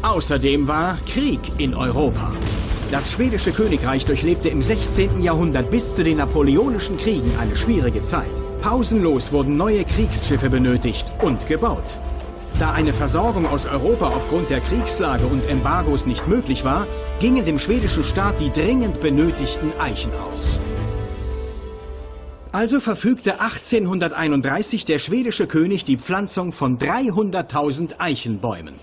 Außerdem 0.04 0.70
war 0.70 0.98
Krieg 1.06 1.40
in 1.58 1.74
Europa. 1.74 2.32
Das 2.92 3.12
schwedische 3.12 3.52
Königreich 3.52 4.06
durchlebte 4.06 4.48
im 4.48 4.62
16. 4.62 5.22
Jahrhundert 5.22 5.70
bis 5.70 5.96
zu 5.96 6.04
den 6.04 6.18
napoleonischen 6.18 6.98
Kriegen 6.98 7.36
eine 7.38 7.56
schwierige 7.56 8.04
Zeit. 8.04 8.45
Pausenlos 8.62 9.32
wurden 9.32 9.58
neue 9.58 9.84
Kriegsschiffe 9.86 10.50
benötigt 10.50 11.12
und 11.22 11.46
gebaut. 11.48 11.98
Da 12.60 12.72
eine 12.72 12.94
Versorgung 12.94 13.46
aus 13.46 13.66
Europa 13.66 14.08
aufgrund 14.08 14.50
der 14.50 14.62
Kriegslage 14.62 15.26
und 15.26 15.46
Embargos 15.48 16.06
nicht 16.06 16.26
möglich 16.28 16.64
war, 16.64 16.88
gingen 17.20 17.46
dem 17.46 17.60
schwedischen 17.60 18.04
Staat 18.04 18.40
die 18.40 18.50
dringend 18.50 19.02
benötigten 19.02 19.74
Eichen 19.80 20.12
aus. 20.32 20.60
Also 22.54 22.80
verfügte 22.80 23.42
1831 23.42 24.86
der 24.86 25.00
schwedische 25.00 25.46
König 25.48 25.84
die 25.84 25.98
Pflanzung 25.98 26.54
von 26.54 26.78
300.000 26.80 28.00
Eichenbäumen. 28.00 28.76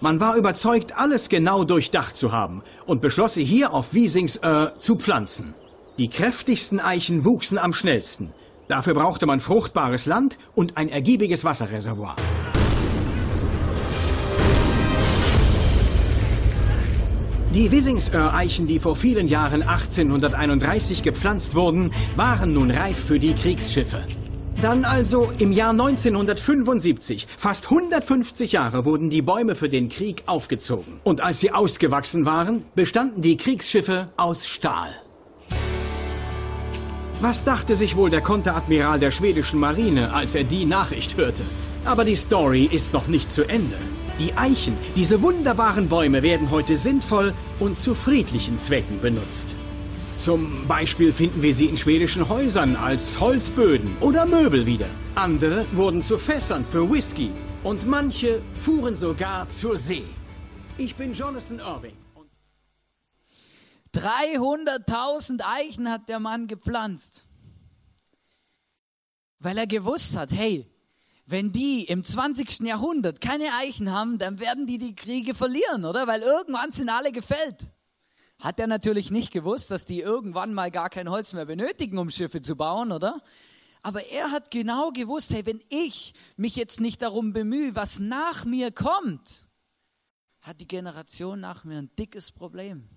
Man 0.00 0.18
war 0.18 0.36
überzeugt, 0.36 0.98
alles 0.98 1.28
genau 1.28 1.62
durchdacht 1.62 2.16
zu 2.16 2.32
haben 2.32 2.62
und 2.84 3.00
beschloss 3.00 3.34
hier 3.34 3.72
auf 3.72 3.94
Wiesingsöhr 3.94 4.74
zu 4.78 4.96
pflanzen. 4.96 5.54
Die 5.98 6.08
kräftigsten 6.08 6.80
Eichen 6.80 7.24
wuchsen 7.24 7.56
am 7.56 7.72
schnellsten. 7.72 8.32
Dafür 8.68 8.94
brauchte 8.94 9.26
man 9.26 9.40
fruchtbares 9.40 10.06
Land 10.06 10.38
und 10.54 10.76
ein 10.76 10.88
ergiebiges 10.88 11.44
Wasserreservoir. 11.44 12.16
Die 17.54 17.70
Wisingsöhr-Eichen, 17.70 18.66
die 18.66 18.78
vor 18.80 18.96
vielen 18.96 19.28
Jahren 19.28 19.62
1831 19.62 21.02
gepflanzt 21.02 21.54
wurden, 21.54 21.90
waren 22.14 22.52
nun 22.52 22.70
reif 22.70 22.98
für 22.98 23.18
die 23.18 23.32
Kriegsschiffe. 23.34 24.04
Dann 24.60 24.84
also 24.84 25.32
im 25.38 25.52
Jahr 25.52 25.70
1975, 25.70 27.26
fast 27.36 27.70
150 27.70 28.52
Jahre, 28.52 28.84
wurden 28.84 29.10
die 29.10 29.22
Bäume 29.22 29.54
für 29.54 29.68
den 29.68 29.88
Krieg 29.88 30.22
aufgezogen. 30.26 31.00
Und 31.04 31.20
als 31.20 31.40
sie 31.40 31.50
ausgewachsen 31.50 32.26
waren, 32.26 32.62
bestanden 32.74 33.22
die 33.22 33.36
Kriegsschiffe 33.36 34.08
aus 34.16 34.46
Stahl. 34.46 34.90
Was 37.20 37.44
dachte 37.44 37.76
sich 37.76 37.96
wohl 37.96 38.10
der 38.10 38.20
Konteradmiral 38.20 38.98
der 38.98 39.10
schwedischen 39.10 39.58
Marine, 39.58 40.12
als 40.12 40.34
er 40.34 40.44
die 40.44 40.66
Nachricht 40.66 41.16
hörte? 41.16 41.44
Aber 41.86 42.04
die 42.04 42.14
Story 42.14 42.68
ist 42.70 42.92
noch 42.92 43.06
nicht 43.06 43.32
zu 43.32 43.44
Ende. 43.48 43.76
Die 44.18 44.34
Eichen, 44.34 44.76
diese 44.96 45.22
wunderbaren 45.22 45.88
Bäume, 45.88 46.22
werden 46.22 46.50
heute 46.50 46.76
sinnvoll 46.76 47.32
und 47.58 47.78
zu 47.78 47.94
friedlichen 47.94 48.58
Zwecken 48.58 49.00
benutzt. 49.00 49.56
Zum 50.18 50.66
Beispiel 50.68 51.10
finden 51.10 51.40
wir 51.40 51.54
sie 51.54 51.66
in 51.66 51.78
schwedischen 51.78 52.28
Häusern 52.28 52.76
als 52.76 53.18
Holzböden 53.18 53.96
oder 54.00 54.26
Möbel 54.26 54.66
wieder. 54.66 54.88
Andere 55.14 55.64
wurden 55.72 56.02
zu 56.02 56.18
Fässern 56.18 56.66
für 56.66 56.90
Whisky 56.90 57.30
und 57.62 57.86
manche 57.86 58.42
fuhren 58.54 58.94
sogar 58.94 59.48
zur 59.48 59.78
See. 59.78 60.04
Ich 60.76 60.94
bin 60.94 61.14
Jonathan 61.14 61.60
Irving. 61.60 62.05
300.000 63.96 65.42
Eichen 65.44 65.90
hat 65.90 66.08
der 66.08 66.20
Mann 66.20 66.46
gepflanzt. 66.46 67.26
Weil 69.38 69.58
er 69.58 69.66
gewusst 69.66 70.16
hat, 70.16 70.32
hey, 70.32 70.70
wenn 71.26 71.50
die 71.50 71.84
im 71.84 72.04
20. 72.04 72.60
Jahrhundert 72.60 73.20
keine 73.20 73.52
Eichen 73.60 73.90
haben, 73.90 74.18
dann 74.18 74.38
werden 74.38 74.66
die 74.66 74.78
die 74.78 74.94
Kriege 74.94 75.34
verlieren, 75.34 75.84
oder? 75.84 76.06
Weil 76.06 76.22
irgendwann 76.22 76.72
sind 76.72 76.88
alle 76.88 77.10
gefällt. 77.10 77.68
Hat 78.38 78.60
er 78.60 78.66
natürlich 78.66 79.10
nicht 79.10 79.32
gewusst, 79.32 79.70
dass 79.70 79.86
die 79.86 80.00
irgendwann 80.00 80.52
mal 80.52 80.70
gar 80.70 80.90
kein 80.90 81.10
Holz 81.10 81.32
mehr 81.32 81.46
benötigen, 81.46 81.98
um 81.98 82.10
Schiffe 82.10 82.42
zu 82.42 82.54
bauen, 82.54 82.92
oder? 82.92 83.22
Aber 83.82 84.04
er 84.06 84.30
hat 84.30 84.50
genau 84.50 84.90
gewusst, 84.90 85.32
hey, 85.32 85.46
wenn 85.46 85.60
ich 85.68 86.12
mich 86.36 86.56
jetzt 86.56 86.80
nicht 86.80 87.02
darum 87.02 87.32
bemühe, 87.32 87.74
was 87.74 87.98
nach 87.98 88.44
mir 88.44 88.70
kommt, 88.72 89.46
hat 90.42 90.60
die 90.60 90.68
Generation 90.68 91.40
nach 91.40 91.64
mir 91.64 91.78
ein 91.78 91.90
dickes 91.96 92.30
Problem. 92.30 92.88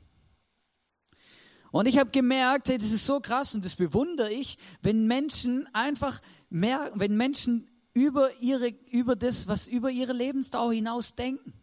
Und 1.71 1.87
ich 1.87 1.97
habe 1.97 2.09
gemerkt, 2.11 2.69
hey, 2.69 2.77
das 2.77 2.91
ist 2.91 3.05
so 3.05 3.19
krass 3.19 3.53
und 3.53 3.63
das 3.63 3.75
bewundere 3.75 4.31
ich, 4.31 4.57
wenn 4.81 5.07
Menschen 5.07 5.67
einfach 5.73 6.19
mehr, 6.49 6.91
wenn 6.95 7.15
Menschen 7.15 7.67
über 7.93 8.29
ihre, 8.39 8.73
über 8.91 9.15
das, 9.15 9.47
was 9.47 9.67
über 9.67 9.91
ihre 9.91 10.13
Lebensdauer 10.13 10.73
hinaus 10.73 11.15
denken. 11.15 11.53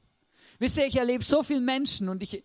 Wisst 0.59 0.79
ihr, 0.79 0.87
ich 0.87 0.97
erlebe 0.97 1.25
so 1.25 1.43
viele 1.43 1.61
Menschen 1.61 2.09
und 2.09 2.23
ich, 2.23 2.45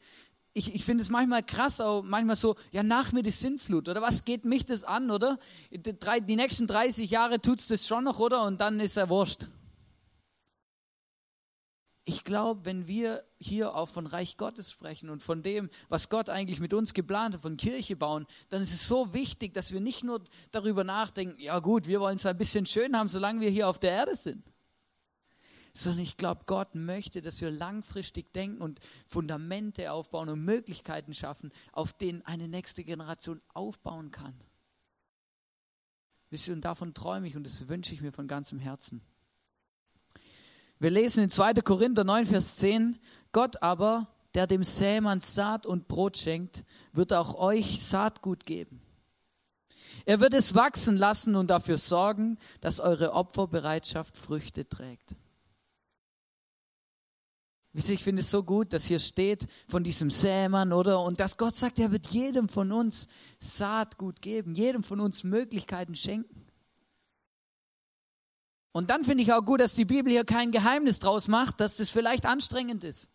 ich, 0.53 0.75
ich 0.75 0.83
finde 0.83 1.03
es 1.03 1.09
manchmal 1.09 1.43
krass, 1.43 1.79
auch 1.79 2.03
manchmal 2.03 2.35
so, 2.35 2.55
ja, 2.71 2.83
nach 2.83 3.11
mir 3.11 3.23
die 3.23 3.31
Sintflut, 3.31 3.87
oder 3.87 4.01
was 4.01 4.25
geht 4.25 4.43
mich 4.43 4.65
das 4.65 4.83
an, 4.83 5.11
oder? 5.11 5.37
Die, 5.71 5.95
die 6.27 6.35
nächsten 6.35 6.67
30 6.67 7.09
Jahre 7.09 7.39
tut 7.39 7.59
es 7.59 7.67
das 7.67 7.87
schon 7.87 8.03
noch, 8.03 8.19
oder? 8.19 8.43
Und 8.43 8.59
dann 8.59 8.79
ist 8.79 8.97
er 8.97 9.09
wurscht. 9.09 9.47
Ich 12.03 12.23
glaube, 12.23 12.65
wenn 12.65 12.87
wir 12.87 13.23
hier 13.37 13.75
auch 13.75 13.87
von 13.87 14.07
Reich 14.07 14.37
Gottes 14.37 14.71
sprechen 14.71 15.09
und 15.09 15.21
von 15.21 15.43
dem, 15.43 15.69
was 15.87 16.09
Gott 16.09 16.29
eigentlich 16.29 16.59
mit 16.59 16.73
uns 16.73 16.95
geplant 16.95 17.35
hat, 17.35 17.41
von 17.41 17.57
Kirche 17.57 17.95
bauen, 17.95 18.25
dann 18.49 18.63
ist 18.63 18.73
es 18.73 18.87
so 18.87 19.13
wichtig, 19.13 19.53
dass 19.53 19.71
wir 19.71 19.81
nicht 19.81 20.03
nur 20.03 20.23
darüber 20.49 20.83
nachdenken, 20.83 21.39
ja 21.39 21.59
gut, 21.59 21.85
wir 21.85 21.99
wollen 21.99 22.15
es 22.15 22.25
ein 22.25 22.37
bisschen 22.37 22.65
schön 22.65 22.97
haben, 22.97 23.07
solange 23.07 23.41
wir 23.41 23.49
hier 23.49 23.67
auf 23.67 23.77
der 23.77 23.91
Erde 23.91 24.15
sind. 24.15 24.43
Sondern 25.73 26.01
ich 26.01 26.17
glaube, 26.17 26.41
Gott 26.47 26.73
möchte, 26.73 27.21
dass 27.21 27.39
wir 27.39 27.51
langfristig 27.51 28.33
denken 28.33 28.61
und 28.61 28.79
Fundamente 29.05 29.91
aufbauen 29.91 30.29
und 30.29 30.43
Möglichkeiten 30.43 31.13
schaffen, 31.13 31.51
auf 31.71 31.93
denen 31.93 32.23
eine 32.23 32.47
nächste 32.47 32.83
Generation 32.83 33.41
aufbauen 33.53 34.09
kann. 34.09 34.33
Wisst 36.31 36.47
ihr, 36.47 36.55
und 36.55 36.65
davon 36.65 36.93
träume 36.95 37.27
ich 37.27 37.35
und 37.35 37.43
das 37.43 37.67
wünsche 37.69 37.93
ich 37.93 38.01
mir 38.01 38.11
von 38.11 38.27
ganzem 38.27 38.57
Herzen. 38.57 39.01
Wir 40.81 40.89
lesen 40.89 41.25
in 41.25 41.29
2. 41.29 41.53
Korinther 41.61 42.03
9, 42.03 42.25
Vers 42.25 42.55
10, 42.55 42.97
Gott 43.31 43.61
aber, 43.61 44.07
der 44.33 44.47
dem 44.47 44.63
Sämann 44.63 45.21
Saat 45.21 45.67
und 45.67 45.87
Brot 45.87 46.17
schenkt, 46.17 46.63
wird 46.91 47.13
auch 47.13 47.35
euch 47.35 47.83
Saatgut 47.83 48.47
geben. 48.47 48.81
Er 50.05 50.19
wird 50.19 50.33
es 50.33 50.55
wachsen 50.55 50.97
lassen 50.97 51.35
und 51.35 51.51
dafür 51.51 51.77
sorgen, 51.77 52.39
dass 52.61 52.79
eure 52.79 53.13
Opferbereitschaft 53.13 54.17
Früchte 54.17 54.67
trägt. 54.67 55.13
Ich 57.73 58.03
finde 58.03 58.21
es 58.21 58.31
so 58.31 58.41
gut, 58.41 58.73
dass 58.73 58.85
hier 58.85 58.99
steht 58.99 59.45
von 59.67 59.83
diesem 59.83 60.09
Sämann, 60.09 60.73
oder? 60.73 61.03
Und 61.03 61.19
dass 61.19 61.37
Gott 61.37 61.55
sagt, 61.55 61.77
er 61.77 61.91
wird 61.91 62.07
jedem 62.07 62.49
von 62.49 62.71
uns 62.71 63.07
Saatgut 63.39 64.19
geben, 64.19 64.55
jedem 64.55 64.81
von 64.81 64.99
uns 64.99 65.23
Möglichkeiten 65.23 65.93
schenken. 65.93 66.50
Und 68.71 68.89
dann 68.89 69.03
finde 69.03 69.23
ich 69.23 69.33
auch 69.33 69.43
gut, 69.43 69.59
dass 69.59 69.73
die 69.73 69.85
Bibel 69.85 70.11
hier 70.11 70.23
kein 70.23 70.51
Geheimnis 70.51 70.99
draus 70.99 71.27
macht, 71.27 71.59
dass 71.59 71.77
das 71.77 71.89
vielleicht 71.89 72.25
anstrengend 72.25 72.83
ist. 72.83 73.09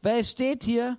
Weil 0.00 0.20
es 0.20 0.30
steht 0.30 0.64
hier, 0.64 0.98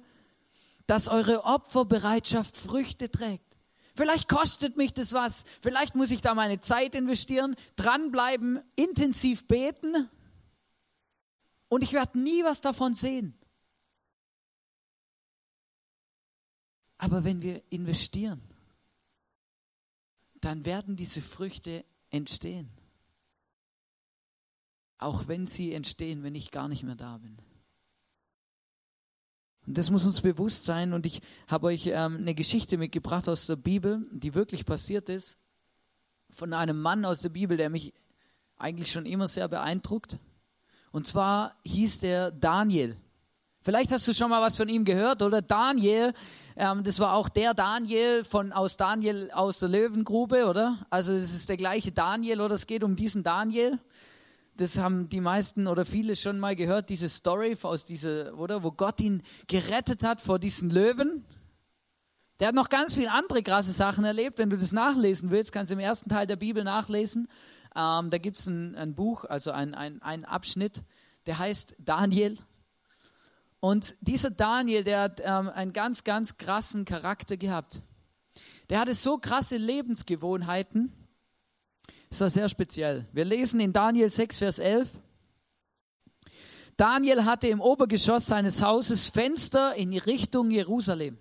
dass 0.85 1.07
eure 1.07 1.43
Opferbereitschaft 1.45 2.55
Früchte 2.55 3.09
trägt. 3.09 3.57
Vielleicht 3.95 4.29
kostet 4.29 4.77
mich 4.77 4.93
das 4.93 5.13
was, 5.13 5.43
vielleicht 5.61 5.95
muss 5.95 6.11
ich 6.11 6.21
da 6.21 6.33
meine 6.33 6.61
Zeit 6.61 6.95
investieren, 6.95 7.55
dranbleiben, 7.75 8.61
intensiv 8.75 9.47
beten 9.47 10.09
und 11.67 11.83
ich 11.83 11.93
werde 11.93 12.19
nie 12.19 12.43
was 12.43 12.61
davon 12.61 12.93
sehen. 12.93 13.37
Aber 16.97 17.23
wenn 17.23 17.41
wir 17.41 17.61
investieren, 17.69 18.41
dann 20.35 20.65
werden 20.65 20.95
diese 20.95 21.21
Früchte 21.21 21.83
entstehen 22.11 22.69
auch 25.01 25.27
wenn 25.27 25.47
sie 25.47 25.73
entstehen, 25.73 26.23
wenn 26.23 26.35
ich 26.35 26.51
gar 26.51 26.67
nicht 26.67 26.83
mehr 26.83 26.95
da 26.95 27.17
bin. 27.17 27.37
Und 29.67 29.77
das 29.77 29.89
muss 29.89 30.05
uns 30.05 30.21
bewusst 30.21 30.65
sein. 30.65 30.93
Und 30.93 31.05
ich 31.05 31.21
habe 31.47 31.67
euch 31.67 31.87
ähm, 31.87 32.17
eine 32.17 32.33
Geschichte 32.33 32.77
mitgebracht 32.77 33.27
aus 33.29 33.45
der 33.45 33.55
Bibel, 33.55 34.05
die 34.11 34.33
wirklich 34.33 34.65
passiert 34.65 35.09
ist, 35.09 35.37
von 36.29 36.53
einem 36.53 36.81
Mann 36.81 37.05
aus 37.05 37.21
der 37.21 37.29
Bibel, 37.29 37.57
der 37.57 37.69
mich 37.69 37.93
eigentlich 38.57 38.91
schon 38.91 39.05
immer 39.05 39.27
sehr 39.27 39.47
beeindruckt. 39.47 40.17
Und 40.91 41.07
zwar 41.07 41.55
hieß 41.63 41.99
der 41.99 42.31
Daniel. 42.31 42.97
Vielleicht 43.63 43.91
hast 43.91 44.07
du 44.07 44.13
schon 44.13 44.31
mal 44.31 44.41
was 44.41 44.57
von 44.57 44.69
ihm 44.69 44.85
gehört, 44.85 45.21
oder? 45.21 45.41
Daniel, 45.41 46.13
ähm, 46.55 46.83
das 46.83 46.99
war 46.99 47.13
auch 47.13 47.29
der 47.29 47.53
Daniel 47.53 48.23
von, 48.23 48.51
aus 48.51 48.75
Daniel 48.75 49.29
aus 49.31 49.59
der 49.59 49.69
Löwengrube, 49.69 50.47
oder? 50.47 50.85
Also 50.89 51.13
es 51.13 51.33
ist 51.33 51.47
der 51.47 51.57
gleiche 51.57 51.91
Daniel, 51.91 52.41
oder 52.41 52.55
es 52.55 52.65
geht 52.65 52.83
um 52.83 52.95
diesen 52.95 53.21
Daniel 53.21 53.79
das 54.61 54.77
haben 54.77 55.09
die 55.09 55.21
meisten 55.21 55.65
oder 55.65 55.85
viele 55.85 56.15
schon 56.15 56.37
mal 56.37 56.55
gehört, 56.55 56.89
diese 56.89 57.09
Story 57.09 57.57
aus 57.63 57.83
dieser, 57.85 58.37
oder, 58.37 58.61
wo 58.61 58.71
Gott 58.71 59.01
ihn 59.01 59.23
gerettet 59.47 60.03
hat 60.03 60.21
vor 60.21 60.37
diesen 60.37 60.69
Löwen. 60.69 61.25
Der 62.39 62.49
hat 62.49 62.55
noch 62.55 62.69
ganz 62.69 62.93
viele 62.93 63.11
andere 63.11 63.41
krasse 63.41 63.71
Sachen 63.71 64.05
erlebt. 64.05 64.37
Wenn 64.37 64.51
du 64.51 64.59
das 64.59 64.71
nachlesen 64.71 65.31
willst, 65.31 65.51
kannst 65.51 65.71
du 65.71 65.73
im 65.73 65.79
ersten 65.79 66.09
Teil 66.09 66.27
der 66.27 66.35
Bibel 66.35 66.63
nachlesen. 66.63 67.27
Ähm, 67.75 68.11
da 68.11 68.19
gibt 68.19 68.37
es 68.37 68.45
ein, 68.45 68.75
ein, 68.75 68.93
Buch, 68.93 69.25
also 69.25 69.49
ein, 69.49 69.73
ein, 69.73 69.99
ein 70.03 70.25
Abschnitt, 70.25 70.83
der 71.25 71.39
heißt 71.39 71.77
Daniel. 71.79 72.37
Und 73.59 73.95
dieser 74.01 74.29
Daniel, 74.29 74.83
der 74.83 75.01
hat 75.01 75.21
ähm, 75.23 75.49
einen 75.49 75.73
ganz, 75.73 76.03
ganz 76.03 76.37
krassen 76.37 76.85
Charakter 76.85 77.35
gehabt. 77.35 77.81
Der 78.69 78.79
hatte 78.79 78.93
so 78.93 79.17
krasse 79.17 79.57
Lebensgewohnheiten, 79.57 81.00
ist 82.11 82.21
das 82.21 82.33
sehr 82.33 82.49
speziell. 82.49 83.07
Wir 83.13 83.25
lesen 83.25 83.59
in 83.61 83.71
Daniel 83.71 84.09
6, 84.09 84.37
Vers 84.37 84.59
11. 84.59 84.99
Daniel 86.75 87.23
hatte 87.25 87.47
im 87.47 87.61
Obergeschoss 87.61 88.25
seines 88.25 88.61
Hauses 88.61 89.09
Fenster 89.09 89.75
in 89.75 89.97
Richtung 89.97 90.51
Jerusalem. 90.51 91.17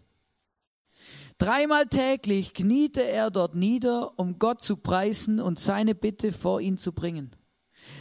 Dreimal 1.38 1.86
täglich 1.86 2.54
kniete 2.54 3.02
er 3.02 3.30
dort 3.30 3.54
nieder, 3.54 4.18
um 4.18 4.38
Gott 4.38 4.62
zu 4.62 4.76
preisen 4.76 5.40
und 5.40 5.58
seine 5.58 5.94
Bitte 5.94 6.32
vor 6.32 6.60
ihn 6.60 6.76
zu 6.76 6.92
bringen. 6.92 7.36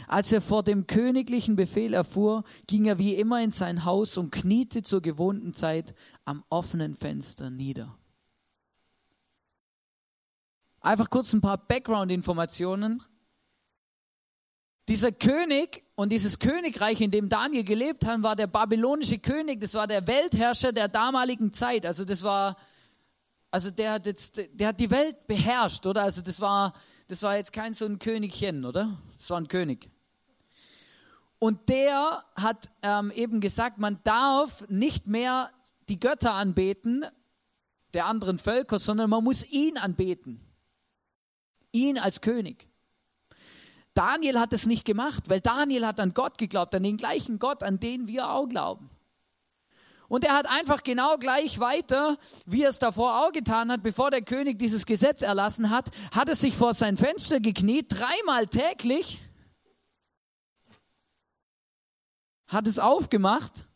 Als 0.08 0.32
er 0.32 0.40
vor 0.40 0.62
dem 0.62 0.86
königlichen 0.86 1.56
Befehl 1.56 1.94
erfuhr, 1.94 2.42
ging 2.66 2.86
er 2.86 2.98
wie 2.98 3.14
immer 3.14 3.40
in 3.40 3.50
sein 3.50 3.84
Haus 3.84 4.18
und 4.18 4.32
kniete 4.32 4.82
zur 4.82 5.00
gewohnten 5.00 5.54
Zeit 5.54 5.94
am 6.24 6.44
offenen 6.50 6.94
Fenster 6.94 7.50
nieder. 7.50 7.96
Einfach 10.80 11.10
kurz 11.10 11.32
ein 11.32 11.40
paar 11.40 11.58
Background-Informationen. 11.58 13.02
Dieser 14.88 15.12
König 15.12 15.84
und 15.94 16.10
dieses 16.10 16.38
Königreich, 16.38 17.00
in 17.00 17.10
dem 17.10 17.28
Daniel 17.28 17.64
gelebt 17.64 18.06
hat, 18.06 18.22
war 18.22 18.34
der 18.34 18.46
babylonische 18.46 19.18
König. 19.18 19.60
Das 19.60 19.74
war 19.74 19.86
der 19.86 20.06
Weltherrscher 20.06 20.72
der 20.72 20.88
damaligen 20.88 21.52
Zeit. 21.52 21.86
Also 21.86 22.04
das 22.04 22.22
war 22.22 22.56
also 23.50 23.70
der 23.70 23.92
hat 23.92 24.06
jetzt, 24.06 24.40
der 24.52 24.68
hat 24.68 24.80
die 24.80 24.90
Welt 24.90 25.26
beherrscht, 25.26 25.84
oder? 25.86 26.02
Also 26.02 26.22
das 26.22 26.40
war, 26.40 26.72
das 27.08 27.22
war 27.22 27.36
jetzt 27.36 27.52
kein 27.52 27.74
so 27.74 27.84
ein 27.84 27.98
Königchen, 27.98 28.64
oder? 28.64 28.96
Das 29.16 29.30
war 29.30 29.40
ein 29.40 29.48
König. 29.48 29.90
Und 31.40 31.68
der 31.68 32.22
hat 32.36 32.68
ähm, 32.82 33.10
eben 33.10 33.40
gesagt, 33.40 33.78
man 33.78 33.98
darf 34.04 34.68
nicht 34.68 35.06
mehr 35.06 35.50
die 35.88 35.98
Götter 35.98 36.34
anbeten 36.34 37.04
der 37.92 38.06
anderen 38.06 38.38
Völker, 38.38 38.78
sondern 38.78 39.10
man 39.10 39.24
muss 39.24 39.44
ihn 39.50 39.76
anbeten. 39.76 40.40
Ihn 41.72 41.98
als 41.98 42.20
König. 42.20 42.68
Daniel 43.94 44.38
hat 44.38 44.52
es 44.52 44.66
nicht 44.66 44.84
gemacht, 44.84 45.28
weil 45.28 45.40
Daniel 45.40 45.86
hat 45.86 46.00
an 46.00 46.14
Gott 46.14 46.38
geglaubt, 46.38 46.74
an 46.74 46.82
den 46.82 46.96
gleichen 46.96 47.38
Gott, 47.38 47.62
an 47.62 47.80
den 47.80 48.06
wir 48.06 48.30
auch 48.30 48.48
glauben. 48.48 48.90
Und 50.08 50.24
er 50.24 50.34
hat 50.34 50.48
einfach 50.48 50.82
genau 50.82 51.18
gleich 51.18 51.60
weiter, 51.60 52.18
wie 52.44 52.64
er 52.64 52.70
es 52.70 52.80
davor 52.80 53.24
auch 53.24 53.32
getan 53.32 53.70
hat, 53.70 53.82
bevor 53.82 54.10
der 54.10 54.22
König 54.22 54.58
dieses 54.58 54.84
Gesetz 54.84 55.22
erlassen 55.22 55.70
hat, 55.70 55.90
hat 56.12 56.28
er 56.28 56.34
sich 56.34 56.56
vor 56.56 56.74
sein 56.74 56.96
Fenster 56.96 57.38
gekniet, 57.38 57.86
dreimal 57.90 58.46
täglich, 58.46 59.20
hat 62.48 62.66
es 62.66 62.80
aufgemacht 62.80 63.68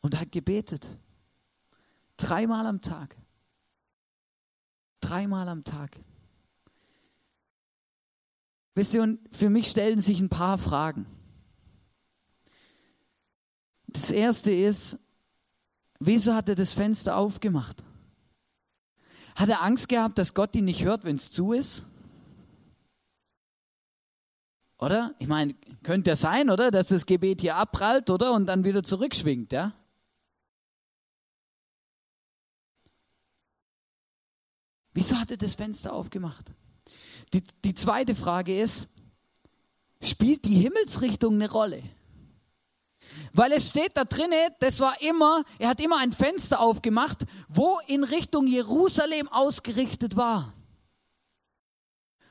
und 0.00 0.18
hat 0.18 0.32
gebetet. 0.32 0.88
Dreimal 2.20 2.66
am 2.66 2.80
Tag. 2.80 3.16
Dreimal 5.00 5.48
am 5.48 5.64
Tag. 5.64 5.98
Wisst 8.74 8.94
ihr, 8.94 9.02
und 9.02 9.18
für 9.34 9.50
mich 9.50 9.66
stellen 9.66 10.00
sich 10.00 10.20
ein 10.20 10.28
paar 10.28 10.58
Fragen. 10.58 11.06
Das 13.88 14.10
erste 14.10 14.52
ist, 14.52 14.98
wieso 15.98 16.34
hat 16.34 16.48
er 16.48 16.54
das 16.54 16.72
Fenster 16.72 17.16
aufgemacht? 17.16 17.82
Hat 19.34 19.48
er 19.48 19.62
Angst 19.62 19.88
gehabt, 19.88 20.18
dass 20.18 20.34
Gott 20.34 20.54
ihn 20.54 20.66
nicht 20.66 20.84
hört, 20.84 21.04
wenn 21.04 21.16
es 21.16 21.32
zu 21.32 21.52
ist? 21.52 21.82
Oder? 24.78 25.14
Ich 25.18 25.26
meine, 25.26 25.54
könnte 25.82 26.10
ja 26.10 26.16
sein, 26.16 26.50
oder? 26.50 26.70
Dass 26.70 26.88
das 26.88 27.06
Gebet 27.06 27.40
hier 27.40 27.56
abprallt, 27.56 28.10
oder? 28.10 28.32
Und 28.32 28.46
dann 28.46 28.64
wieder 28.64 28.82
zurückschwingt, 28.82 29.52
ja? 29.52 29.74
Wieso 34.92 35.16
hat 35.16 35.30
er 35.30 35.36
das 35.36 35.54
Fenster 35.54 35.92
aufgemacht? 35.92 36.52
Die, 37.32 37.42
die 37.64 37.74
zweite 37.74 38.14
Frage 38.14 38.60
ist, 38.60 38.88
spielt 40.02 40.44
die 40.44 40.56
Himmelsrichtung 40.56 41.34
eine 41.34 41.50
Rolle? 41.50 41.82
Weil 43.32 43.52
es 43.52 43.68
steht 43.68 43.96
da 43.96 44.04
drinnen, 44.04 44.50
das 44.60 44.80
war 44.80 45.00
immer, 45.02 45.44
er 45.58 45.68
hat 45.68 45.80
immer 45.80 45.98
ein 45.98 46.12
Fenster 46.12 46.60
aufgemacht, 46.60 47.24
wo 47.48 47.78
in 47.86 48.04
Richtung 48.04 48.46
Jerusalem 48.46 49.28
ausgerichtet 49.28 50.16
war. 50.16 50.52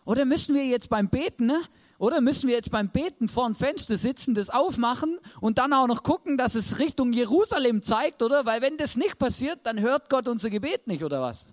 Oder 0.05 0.25
müssen 0.25 0.55
wir 0.55 0.65
jetzt 0.65 0.89
beim 0.89 1.09
Beten, 1.09 1.45
ne? 1.45 1.61
oder 1.99 2.21
müssen 2.21 2.47
wir 2.47 2.55
jetzt 2.55 2.71
beim 2.71 2.89
Beten 2.89 3.27
vor 3.27 3.45
dem 3.45 3.55
Fenster 3.55 3.97
sitzen, 3.97 4.33
das 4.33 4.49
aufmachen 4.49 5.19
und 5.41 5.57
dann 5.57 5.73
auch 5.73 5.87
noch 5.87 6.01
gucken, 6.01 6.37
dass 6.37 6.55
es 6.55 6.79
Richtung 6.79 7.13
Jerusalem 7.13 7.83
zeigt, 7.83 8.23
oder? 8.23 8.45
Weil 8.45 8.61
wenn 8.61 8.77
das 8.77 8.95
nicht 8.95 9.19
passiert, 9.19 9.59
dann 9.63 9.79
hört 9.79 10.09
Gott 10.09 10.27
unser 10.27 10.49
Gebet 10.49 10.87
nicht, 10.87 11.03
oder 11.03 11.21
was? 11.21 11.45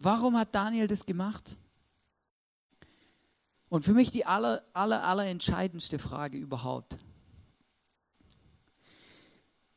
Warum 0.00 0.36
hat 0.36 0.54
Daniel 0.54 0.86
das 0.86 1.04
gemacht? 1.04 1.56
Und 3.68 3.84
für 3.84 3.92
mich 3.92 4.12
die 4.12 4.24
aller, 4.24 4.64
aller, 4.72 5.04
aller 5.04 5.26
entscheidendste 5.26 5.98
Frage 5.98 6.38
überhaupt. 6.38 6.96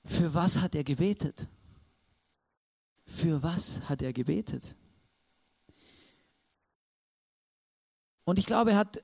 Für 0.05 0.33
was 0.33 0.59
hat 0.59 0.75
er 0.75 0.83
gebetet? 0.83 1.47
Für 3.05 3.41
was 3.41 3.81
hat 3.89 4.03
er 4.03 4.13
gebetet? 4.13 4.75
Und 8.23 8.37
ich 8.37 8.45
glaube, 8.45 8.71
er 8.71 8.77
hat, 8.77 9.03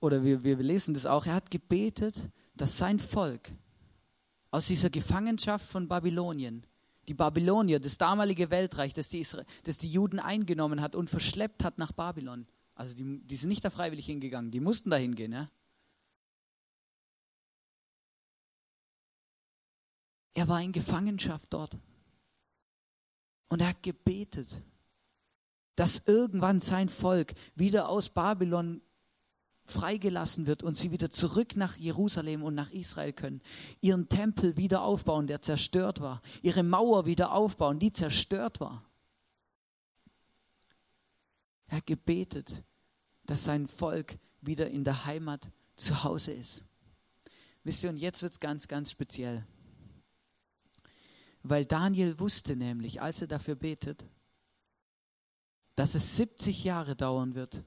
oder 0.00 0.22
wir, 0.22 0.42
wir 0.44 0.56
lesen 0.56 0.92
das 0.92 1.06
auch, 1.06 1.24
er 1.24 1.34
hat 1.34 1.50
gebetet, 1.50 2.22
dass 2.54 2.76
sein 2.76 2.98
Volk 2.98 3.50
aus 4.50 4.66
dieser 4.66 4.90
Gefangenschaft 4.90 5.66
von 5.66 5.88
Babylonien 5.88 6.66
die 7.10 7.14
Babylonier, 7.14 7.80
das 7.80 7.98
damalige 7.98 8.52
Weltreich, 8.52 8.94
das 8.94 9.08
die, 9.08 9.26
das 9.64 9.78
die 9.78 9.90
Juden 9.90 10.20
eingenommen 10.20 10.80
hat 10.80 10.94
und 10.94 11.10
verschleppt 11.10 11.64
hat 11.64 11.76
nach 11.76 11.90
Babylon. 11.90 12.46
Also 12.76 12.94
die, 12.94 13.18
die 13.26 13.34
sind 13.34 13.48
nicht 13.48 13.64
da 13.64 13.70
freiwillig 13.70 14.06
hingegangen, 14.06 14.52
die 14.52 14.60
mussten 14.60 14.90
da 14.90 14.96
hingehen. 14.96 15.32
Ja? 15.32 15.50
Er 20.34 20.46
war 20.46 20.62
in 20.62 20.70
Gefangenschaft 20.70 21.52
dort. 21.52 21.76
Und 23.48 23.60
er 23.60 23.70
hat 23.70 23.82
gebetet, 23.82 24.62
dass 25.74 26.06
irgendwann 26.06 26.60
sein 26.60 26.88
Volk 26.88 27.34
wieder 27.56 27.88
aus 27.88 28.08
Babylon 28.08 28.82
freigelassen 29.70 30.46
wird 30.46 30.62
und 30.62 30.76
sie 30.76 30.90
wieder 30.90 31.10
zurück 31.10 31.56
nach 31.56 31.76
Jerusalem 31.76 32.42
und 32.42 32.54
nach 32.54 32.70
Israel 32.70 33.12
können, 33.12 33.40
ihren 33.80 34.08
Tempel 34.08 34.56
wieder 34.56 34.82
aufbauen, 34.82 35.26
der 35.26 35.40
zerstört 35.40 36.00
war, 36.00 36.20
ihre 36.42 36.62
Mauer 36.62 37.06
wieder 37.06 37.32
aufbauen, 37.32 37.78
die 37.78 37.92
zerstört 37.92 38.60
war. 38.60 38.84
Er 41.68 41.78
hat 41.78 41.86
gebetet, 41.86 42.64
dass 43.24 43.44
sein 43.44 43.68
Volk 43.68 44.18
wieder 44.40 44.68
in 44.70 44.84
der 44.84 45.04
Heimat 45.06 45.50
zu 45.76 46.02
Hause 46.02 46.32
ist. 46.32 46.64
Wisst 47.62 47.84
ihr, 47.84 47.90
und 47.90 47.96
jetzt 47.96 48.22
wird 48.22 48.32
es 48.32 48.40
ganz, 48.40 48.66
ganz 48.68 48.90
speziell. 48.90 49.46
Weil 51.42 51.64
Daniel 51.64 52.18
wusste 52.18 52.56
nämlich, 52.56 53.00
als 53.00 53.22
er 53.22 53.28
dafür 53.28 53.54
betet, 53.54 54.04
dass 55.76 55.94
es 55.94 56.16
70 56.16 56.64
Jahre 56.64 56.96
dauern 56.96 57.34
wird, 57.34 57.62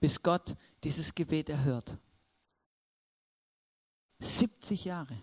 bis 0.00 0.22
Gott 0.22 0.54
dieses 0.84 1.14
Gebet 1.14 1.48
erhört. 1.48 1.96
70 4.20 4.84
Jahre. 4.84 5.16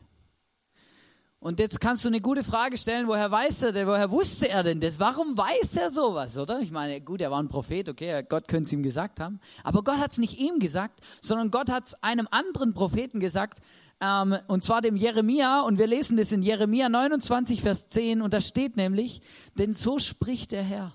Und 1.39 1.59
jetzt 1.59 1.79
kannst 1.79 2.03
du 2.03 2.07
eine 2.07 2.21
gute 2.21 2.43
Frage 2.43 2.75
stellen, 2.75 3.07
woher 3.07 3.29
weiß 3.29 3.63
er 3.63 3.71
denn, 3.71 3.85
woher 3.85 4.09
wusste 4.09 4.49
er 4.49 4.63
denn 4.63 4.79
das? 4.79 4.99
Warum 4.99 5.37
weiß 5.37 5.77
er 5.77 5.91
sowas, 5.91 6.39
oder? 6.39 6.59
Ich 6.59 6.71
meine, 6.71 7.01
gut, 7.01 7.21
er 7.21 7.29
war 7.29 7.39
ein 7.39 7.49
Prophet, 7.49 7.87
okay, 7.87 8.23
Gott 8.27 8.47
könnte 8.47 8.65
es 8.65 8.73
ihm 8.73 8.81
gesagt 8.81 9.19
haben. 9.19 9.39
Aber 9.63 9.83
Gott 9.83 9.99
hat 9.99 10.11
es 10.11 10.17
nicht 10.17 10.39
ihm 10.39 10.57
gesagt, 10.57 11.01
sondern 11.21 11.51
Gott 11.51 11.69
hat 11.69 11.85
es 11.85 12.03
einem 12.03 12.27
anderen 12.31 12.73
Propheten 12.73 13.19
gesagt, 13.19 13.59
ähm, 14.01 14.35
und 14.47 14.63
zwar 14.63 14.81
dem 14.81 14.95
Jeremia. 14.95 15.61
Und 15.61 15.77
wir 15.77 15.85
lesen 15.85 16.17
das 16.17 16.31
in 16.31 16.41
Jeremia 16.41 16.89
29, 16.89 17.61
Vers 17.61 17.89
10, 17.89 18.23
und 18.23 18.33
da 18.33 18.41
steht 18.41 18.75
nämlich, 18.75 19.21
denn 19.55 19.75
so 19.75 19.99
spricht 19.99 20.51
der 20.51 20.63
Herr. 20.63 20.93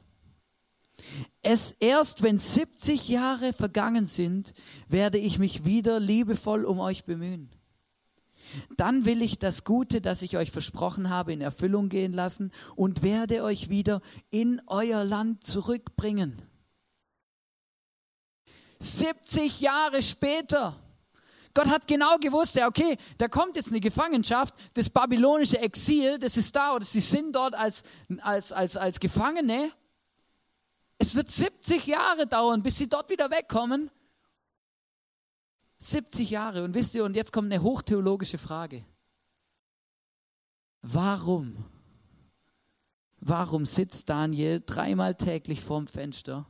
Es 1.42 1.72
erst, 1.80 2.22
wenn 2.22 2.38
70 2.38 3.08
Jahre 3.08 3.52
vergangen 3.52 4.06
sind, 4.06 4.52
werde 4.88 5.18
ich 5.18 5.38
mich 5.38 5.64
wieder 5.64 6.00
liebevoll 6.00 6.64
um 6.64 6.80
euch 6.80 7.04
bemühen. 7.04 7.50
Dann 8.76 9.04
will 9.04 9.22
ich 9.22 9.38
das 9.38 9.64
Gute, 9.64 10.00
das 10.00 10.22
ich 10.22 10.36
euch 10.36 10.50
versprochen 10.50 11.08
habe, 11.08 11.32
in 11.32 11.40
Erfüllung 11.40 11.88
gehen 11.88 12.12
lassen 12.12 12.52
und 12.74 13.02
werde 13.02 13.44
euch 13.44 13.68
wieder 13.68 14.00
in 14.30 14.60
euer 14.66 15.04
Land 15.04 15.44
zurückbringen. 15.44 16.42
70 18.80 19.60
Jahre 19.60 20.02
später. 20.02 20.76
Gott 21.52 21.66
hat 21.66 21.86
genau 21.86 22.16
gewusst, 22.18 22.54
ja, 22.54 22.68
okay, 22.68 22.96
da 23.18 23.28
kommt 23.28 23.56
jetzt 23.56 23.70
eine 23.70 23.80
Gefangenschaft, 23.80 24.54
das 24.74 24.88
babylonische 24.88 25.58
Exil, 25.58 26.18
das 26.18 26.36
ist 26.36 26.54
da 26.54 26.74
oder 26.74 26.84
sie 26.84 27.00
sind 27.00 27.34
dort 27.34 27.54
als, 27.54 27.82
als, 28.20 28.52
als, 28.52 28.76
als 28.76 29.00
Gefangene. 29.00 29.72
Es 31.02 31.14
wird 31.14 31.30
70 31.30 31.86
Jahre 31.86 32.26
dauern, 32.26 32.62
bis 32.62 32.76
sie 32.76 32.86
dort 32.86 33.08
wieder 33.08 33.30
wegkommen. 33.30 33.90
70 35.78 36.28
Jahre. 36.28 36.62
Und 36.62 36.74
wisst 36.74 36.94
ihr, 36.94 37.04
und 37.04 37.16
jetzt 37.16 37.32
kommt 37.32 37.50
eine 37.50 37.62
hochtheologische 37.62 38.36
Frage. 38.36 38.84
Warum? 40.82 41.64
Warum 43.18 43.64
sitzt 43.64 44.10
Daniel 44.10 44.62
dreimal 44.64 45.14
täglich 45.14 45.62
vorm 45.62 45.86
Fenster 45.86 46.46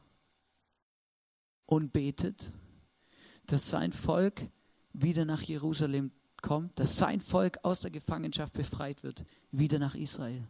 und 1.66 1.92
betet, 1.92 2.52
dass 3.46 3.70
sein 3.70 3.92
Volk 3.92 4.48
wieder 4.92 5.24
nach 5.24 5.42
Jerusalem 5.42 6.10
kommt, 6.42 6.76
dass 6.80 6.96
sein 6.96 7.20
Volk 7.20 7.60
aus 7.62 7.78
der 7.80 7.92
Gefangenschaft 7.92 8.54
befreit 8.54 9.04
wird, 9.04 9.24
wieder 9.52 9.78
nach 9.78 9.94
Israel? 9.94 10.48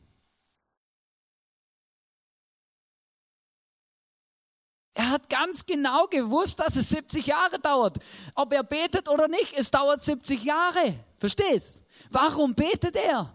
Er 5.00 5.08
hat 5.08 5.30
ganz 5.30 5.64
genau 5.64 6.08
gewusst, 6.08 6.60
dass 6.60 6.76
es 6.76 6.90
70 6.90 7.28
Jahre 7.28 7.58
dauert. 7.58 7.96
Ob 8.34 8.52
er 8.52 8.62
betet 8.62 9.08
oder 9.08 9.28
nicht, 9.28 9.54
es 9.56 9.70
dauert 9.70 10.04
70 10.04 10.44
Jahre. 10.44 10.94
Verstehst? 11.16 11.82
Warum 12.10 12.54
betet 12.54 12.96
er? 12.96 13.32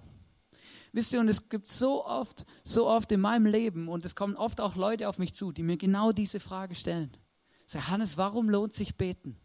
Wisst 0.91 1.11
ihr, 1.11 1.19
und 1.19 1.27
es 1.27 1.49
gibt 1.49 1.67
so 1.67 2.05
oft, 2.05 2.45
so 2.63 2.85
oft 2.85 3.11
in 3.11 3.19
meinem 3.19 3.47
Leben, 3.47 3.87
und 3.87 4.05
es 4.05 4.13
kommen 4.13 4.35
oft 4.35 4.61
auch 4.61 4.75
Leute 4.75 5.09
auf 5.09 5.17
mich 5.17 5.33
zu, 5.33 5.51
die 5.51 5.63
mir 5.63 5.77
genau 5.77 6.11
diese 6.11 6.39
Frage 6.39 6.75
stellen. 6.75 7.17
Sag, 7.65 7.89
Hannes, 7.89 8.15
warum 8.15 8.47
lohnt 8.47 8.75
sich 8.75 8.95
beten? 8.95 9.35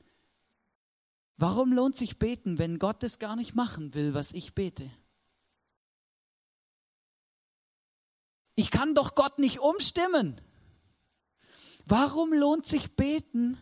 Warum 1.39 1.73
lohnt 1.73 1.97
sich 1.97 2.19
beten, 2.19 2.59
wenn 2.59 2.79
Gott 2.79 3.03
es 3.03 3.19
gar 3.19 3.35
nicht 3.35 3.55
machen 3.55 3.95
will, 3.95 4.13
was 4.13 4.33
ich 4.33 4.55
bete? 4.55 4.91
Ich 8.57 8.71
kann 8.71 8.95
doch 8.95 9.15
Gott 9.15 9.39
nicht 9.39 9.61
umstimmen. 9.61 10.39
Warum 11.91 12.33
lohnt 12.33 12.67
sich 12.67 12.95
beten, 12.95 13.59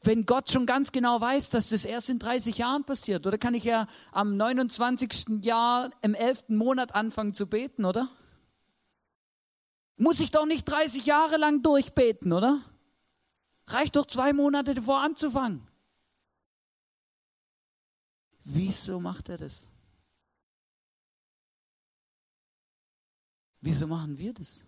wenn 0.00 0.26
Gott 0.26 0.52
schon 0.52 0.64
ganz 0.64 0.92
genau 0.92 1.20
weiß, 1.20 1.50
dass 1.50 1.70
das 1.70 1.84
erst 1.84 2.08
in 2.08 2.20
30 2.20 2.58
Jahren 2.58 2.84
passiert? 2.84 3.26
Oder 3.26 3.36
kann 3.36 3.52
ich 3.54 3.64
ja 3.64 3.88
am 4.12 4.36
29. 4.36 5.44
Jahr 5.44 5.90
im 6.02 6.14
11. 6.14 6.50
Monat 6.50 6.94
anfangen 6.94 7.34
zu 7.34 7.48
beten, 7.48 7.84
oder? 7.84 8.08
Muss 9.96 10.20
ich 10.20 10.30
doch 10.30 10.46
nicht 10.46 10.66
30 10.66 11.04
Jahre 11.04 11.36
lang 11.36 11.62
durchbeten, 11.62 12.32
oder? 12.32 12.64
Reicht 13.66 13.96
doch 13.96 14.06
zwei 14.06 14.32
Monate 14.32 14.74
davor 14.74 15.00
anzufangen. 15.00 15.66
Wieso 18.44 19.00
macht 19.00 19.28
er 19.30 19.38
das? 19.38 19.68
Wieso 23.60 23.88
machen 23.88 24.16
wir 24.16 24.32
das? 24.32 24.64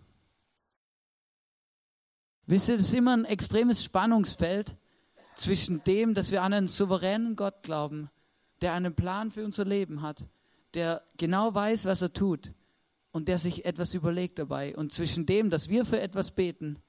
Wisst 2.45 2.69
ihr, 2.69 2.77
das 2.77 2.87
ist 2.87 2.93
immer 2.93 3.15
ein 3.15 3.25
extremes 3.25 3.83
Spannungsfeld 3.83 4.75
zwischen 5.35 5.83
dem, 5.83 6.13
dass 6.13 6.31
wir 6.31 6.43
an 6.43 6.53
einen 6.53 6.67
souveränen 6.67 7.35
Gott 7.35 7.63
glauben, 7.63 8.09
der 8.61 8.73
einen 8.73 8.95
Plan 8.95 9.31
für 9.31 9.45
unser 9.45 9.65
Leben 9.65 10.01
hat, 10.01 10.27
der 10.73 11.03
genau 11.17 11.53
weiß, 11.53 11.85
was 11.85 12.01
er 12.01 12.13
tut 12.13 12.53
und 13.11 13.27
der 13.27 13.37
sich 13.37 13.65
etwas 13.65 13.93
überlegt 13.93 14.39
dabei, 14.39 14.75
und 14.75 14.91
zwischen 14.91 15.25
dem, 15.25 15.49
dass 15.49 15.69
wir 15.69 15.85
für 15.85 16.01
etwas 16.01 16.31
beten. 16.31 16.79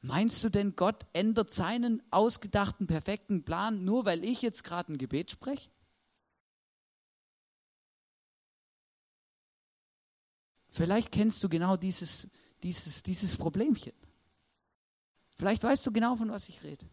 Meinst 0.00 0.42
du 0.42 0.48
denn, 0.48 0.74
Gott 0.74 1.06
ändert 1.12 1.52
seinen 1.52 2.02
ausgedachten, 2.10 2.88
perfekten 2.88 3.44
Plan, 3.44 3.84
nur 3.84 4.04
weil 4.04 4.24
ich 4.24 4.42
jetzt 4.42 4.64
gerade 4.64 4.92
ein 4.92 4.98
Gebet 4.98 5.30
spreche? 5.30 5.70
Vielleicht 10.70 11.12
kennst 11.12 11.44
du 11.44 11.48
genau 11.48 11.76
dieses, 11.76 12.26
dieses, 12.62 13.02
dieses 13.02 13.36
Problemchen. 13.36 13.92
Vielleicht 15.36 15.62
weißt 15.62 15.86
du 15.86 15.92
genau, 15.92 16.14
von 16.14 16.30
was 16.30 16.48
ich 16.48 16.62
rede. 16.62 16.86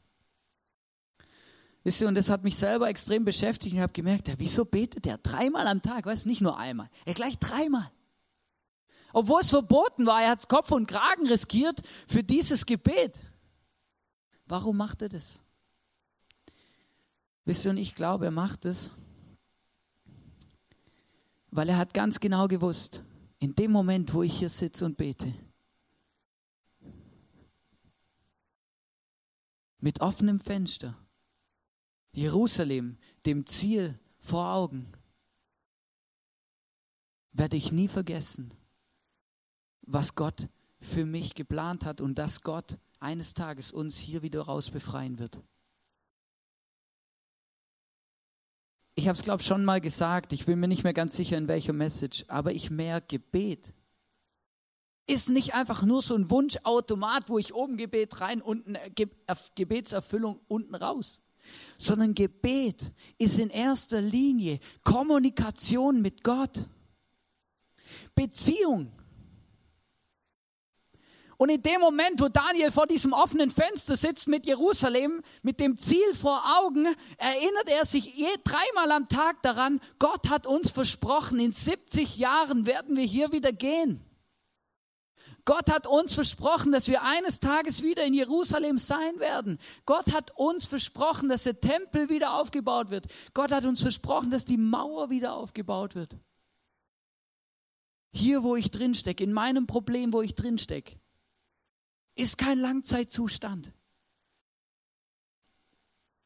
Wisst 1.83 2.01
ihr, 2.01 2.07
und 2.07 2.15
das 2.15 2.29
hat 2.29 2.43
mich 2.43 2.57
selber 2.57 2.89
extrem 2.89 3.23
beschäftigt 3.23 3.73
und 3.73 3.77
ich 3.77 3.83
habe 3.83 3.93
gemerkt, 3.93 4.27
ja, 4.27 4.35
wieso 4.37 4.65
betet 4.65 5.07
er 5.07 5.17
dreimal 5.17 5.65
am 5.67 5.81
Tag? 5.81 6.05
Weißt 6.05 6.25
du, 6.25 6.29
nicht 6.29 6.41
nur 6.41 6.57
einmal, 6.57 6.89
er 7.05 7.13
gleich 7.13 7.37
dreimal. 7.37 7.89
Obwohl 9.13 9.41
es 9.41 9.49
verboten 9.49 10.05
war, 10.05 10.21
er 10.21 10.31
hat 10.31 10.49
Kopf 10.49 10.71
und 10.71 10.87
Kragen 10.87 11.27
riskiert 11.27 11.81
für 12.07 12.23
dieses 12.23 12.65
Gebet. 12.65 13.21
Warum 14.45 14.77
macht 14.77 15.01
er 15.01 15.09
das? 15.09 15.39
Wisst 17.45 17.65
ihr, 17.65 17.71
und 17.71 17.77
ich 17.77 17.95
glaube, 17.95 18.25
er 18.25 18.31
macht 18.31 18.65
es, 18.65 18.93
weil 21.49 21.69
er 21.69 21.77
hat 21.77 21.93
ganz 21.93 22.19
genau 22.19 22.47
gewusst, 22.47 23.03
in 23.39 23.55
dem 23.55 23.71
Moment, 23.71 24.13
wo 24.13 24.21
ich 24.21 24.37
hier 24.37 24.49
sitze 24.49 24.85
und 24.85 24.97
bete, 24.97 25.33
mit 29.79 30.01
offenem 30.01 30.39
Fenster, 30.39 30.97
Jerusalem, 32.11 32.97
dem 33.25 33.45
Ziel 33.45 33.99
vor 34.17 34.53
Augen, 34.53 34.91
werde 37.31 37.57
ich 37.57 37.71
nie 37.71 37.87
vergessen, 37.87 38.53
was 39.81 40.15
Gott 40.15 40.49
für 40.81 41.05
mich 41.05 41.35
geplant 41.35 41.85
hat 41.85 42.01
und 42.01 42.15
dass 42.15 42.41
Gott 42.41 42.77
eines 42.99 43.33
Tages 43.33 43.71
uns 43.71 43.97
hier 43.97 44.21
wieder 44.21 44.41
raus 44.41 44.71
befreien 44.71 45.19
wird. 45.19 45.41
ich 48.99 49.07
habe 49.07 49.17
es, 49.17 49.23
glaube 49.23 49.41
ich, 49.41 49.47
schon 49.47 49.65
mal 49.65 49.81
gesagt, 49.81 50.33
ich 50.33 50.45
bin 50.45 50.59
mir 50.59 50.67
nicht 50.67 50.83
mehr 50.83 50.93
ganz 50.93 51.15
sicher, 51.15 51.37
in 51.37 51.47
welcher 51.47 51.73
Message, 51.73 52.25
aber 52.27 52.51
ich 52.51 52.69
merke, 52.69 53.17
Gebet 53.17 53.73
ist 55.09 55.29
nicht 55.29 55.55
einfach 55.55 55.81
nur 55.83 56.01
so 56.01 56.15
ein 56.15 56.29
Wunschautomat, 56.29 57.29
wo 57.29 57.39
ich 57.39 57.53
oben 57.53 57.77
Gebet 57.77 58.21
rein, 58.21 58.41
unten 58.41 58.75
äh, 58.75 58.91
Gebetserfüllung 59.55 60.39
unten 60.47 60.75
raus, 60.75 61.21
sondern 61.77 62.13
Gebet 62.13 62.91
ist 63.17 63.39
in 63.39 63.49
erster 63.49 64.01
Linie 64.01 64.59
Kommunikation 64.83 66.01
mit 66.01 66.23
Gott, 66.23 66.65
Beziehung. 68.13 68.91
Und 71.37 71.49
in 71.49 71.61
dem 71.61 71.79
Moment, 71.79 72.19
wo 72.21 72.27
Daniel 72.27 72.69
vor 72.69 72.85
diesem 72.85 73.13
offenen 73.13 73.49
Fenster 73.49 73.95
sitzt 73.95 74.27
mit 74.27 74.45
Jerusalem, 74.45 75.21
mit 75.41 75.61
dem 75.61 75.77
Ziel 75.77 76.13
vor 76.13 76.43
Augen, 76.59 76.85
erinnert 77.17 77.69
er 77.69 77.85
sich 77.85 78.13
je, 78.13 78.27
dreimal 78.43 78.91
am 78.91 79.07
Tag 79.07 79.41
daran, 79.41 79.79
Gott 79.99 80.29
hat 80.29 80.45
uns 80.45 80.69
versprochen, 80.69 81.39
in 81.39 81.53
70 81.53 82.17
Jahren 82.17 82.65
werden 82.65 82.97
wir 82.97 83.05
hier 83.05 83.31
wieder 83.31 83.53
gehen. 83.53 84.03
Gott 85.49 85.71
hat 85.71 85.87
uns 85.87 86.13
versprochen, 86.13 86.71
dass 86.71 86.87
wir 86.87 87.01
eines 87.01 87.39
Tages 87.39 87.81
wieder 87.81 88.05
in 88.05 88.13
Jerusalem 88.13 88.77
sein 88.77 89.19
werden. 89.19 89.57
Gott 89.87 90.13
hat 90.13 90.29
uns 90.37 90.67
versprochen, 90.67 91.27
dass 91.27 91.41
der 91.41 91.59
Tempel 91.59 92.07
wieder 92.07 92.35
aufgebaut 92.35 92.91
wird. 92.91 93.07
Gott 93.33 93.51
hat 93.51 93.65
uns 93.65 93.81
versprochen, 93.81 94.29
dass 94.29 94.45
die 94.45 94.57
Mauer 94.57 95.09
wieder 95.09 95.33
aufgebaut 95.33 95.95
wird. 95.95 96.15
Hier, 98.11 98.43
wo 98.43 98.55
ich 98.55 98.69
drinstecke, 98.69 99.23
in 99.23 99.33
meinem 99.33 99.65
Problem, 99.65 100.13
wo 100.13 100.21
ich 100.21 100.35
drinstecke 100.35 100.99
ist 102.13 102.37
kein 102.37 102.59
Langzeitzustand. 102.59 103.73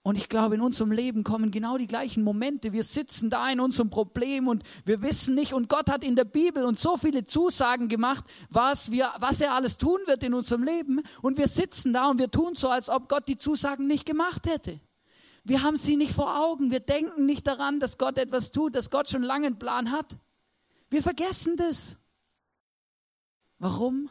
Und 0.05 0.17
ich 0.17 0.27
glaube, 0.27 0.55
in 0.55 0.61
unserem 0.61 0.91
Leben 0.91 1.23
kommen 1.23 1.49
genau 1.49 1.77
die 1.77 1.87
gleichen 1.87 2.25
Momente. 2.25 2.73
Wir 2.73 2.83
sitzen 2.83 3.29
da 3.29 3.49
in 3.49 3.61
unserem 3.61 3.89
Problem 3.89 4.49
und 4.49 4.63
wir 4.83 5.01
wissen 5.01 5.33
nicht. 5.33 5.53
Und 5.53 5.69
Gott 5.69 5.89
hat 5.89 6.03
in 6.03 6.17
der 6.17 6.25
Bibel 6.25 6.65
uns 6.65 6.81
so 6.81 6.97
viele 6.97 7.23
Zusagen 7.23 7.87
gemacht, 7.87 8.25
was, 8.49 8.91
wir, 8.91 9.13
was 9.19 9.39
er 9.39 9.53
alles 9.53 9.77
tun 9.77 9.99
wird 10.05 10.21
in 10.23 10.33
unserem 10.33 10.63
Leben. 10.63 11.01
Und 11.21 11.37
wir 11.37 11.47
sitzen 11.47 11.93
da 11.93 12.09
und 12.09 12.19
wir 12.19 12.29
tun 12.29 12.55
so, 12.55 12.69
als 12.69 12.89
ob 12.89 13.07
Gott 13.07 13.29
die 13.29 13.37
Zusagen 13.37 13.87
nicht 13.87 14.05
gemacht 14.05 14.45
hätte. 14.45 14.81
Wir 15.45 15.63
haben 15.63 15.77
sie 15.77 15.95
nicht 15.95 16.11
vor 16.11 16.37
Augen. 16.37 16.69
Wir 16.69 16.81
denken 16.81 17.25
nicht 17.25 17.47
daran, 17.47 17.79
dass 17.79 17.97
Gott 17.97 18.17
etwas 18.17 18.51
tut, 18.51 18.75
dass 18.75 18.89
Gott 18.89 19.09
schon 19.09 19.23
lange 19.23 19.47
einen 19.47 19.59
Plan 19.59 19.91
hat. 19.91 20.17
Wir 20.89 21.01
vergessen 21.01 21.55
das. 21.55 21.97
Warum? 23.57 24.09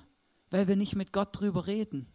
Weil 0.48 0.68
wir 0.68 0.76
nicht 0.76 0.96
mit 0.96 1.12
Gott 1.12 1.38
drüber 1.38 1.66
reden. 1.66 2.06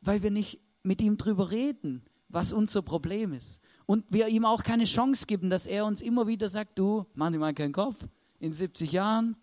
Weil 0.00 0.22
wir 0.22 0.30
nicht 0.30 0.62
mit 0.82 1.00
ihm 1.00 1.16
drüber 1.16 1.50
reden, 1.50 2.02
was 2.28 2.52
unser 2.52 2.82
Problem 2.82 3.32
ist. 3.32 3.60
Und 3.86 4.04
wir 4.08 4.28
ihm 4.28 4.44
auch 4.44 4.62
keine 4.62 4.84
Chance 4.84 5.26
geben, 5.26 5.50
dass 5.50 5.66
er 5.66 5.84
uns 5.84 6.00
immer 6.00 6.26
wieder 6.26 6.48
sagt, 6.48 6.78
du, 6.78 7.06
mach 7.14 7.30
dir 7.30 7.38
mal 7.38 7.54
keinen 7.54 7.72
Kopf, 7.72 8.08
in 8.38 8.52
70 8.52 8.92
Jahren 8.92 9.36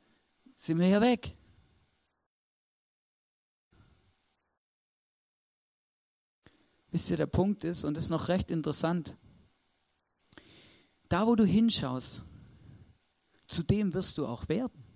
sind 0.56 0.80
wir 0.80 0.88
hier 0.88 1.02
weg. 1.02 1.36
Wisst 6.91 7.10
ihr, 7.10 7.17
der 7.17 7.28
Punkt 7.28 7.63
ist, 7.63 7.84
und 7.84 7.95
das 7.95 8.06
ist 8.06 8.10
noch 8.10 8.30
recht 8.30 8.50
interessant, 8.50 9.15
da 11.10 11.28
wo 11.28 11.36
du 11.36 11.45
hinschaust, 11.45 12.23
zu 13.47 13.63
dem 13.63 13.93
wirst 13.93 14.17
du 14.17 14.26
auch 14.26 14.50
werden. 14.50 14.87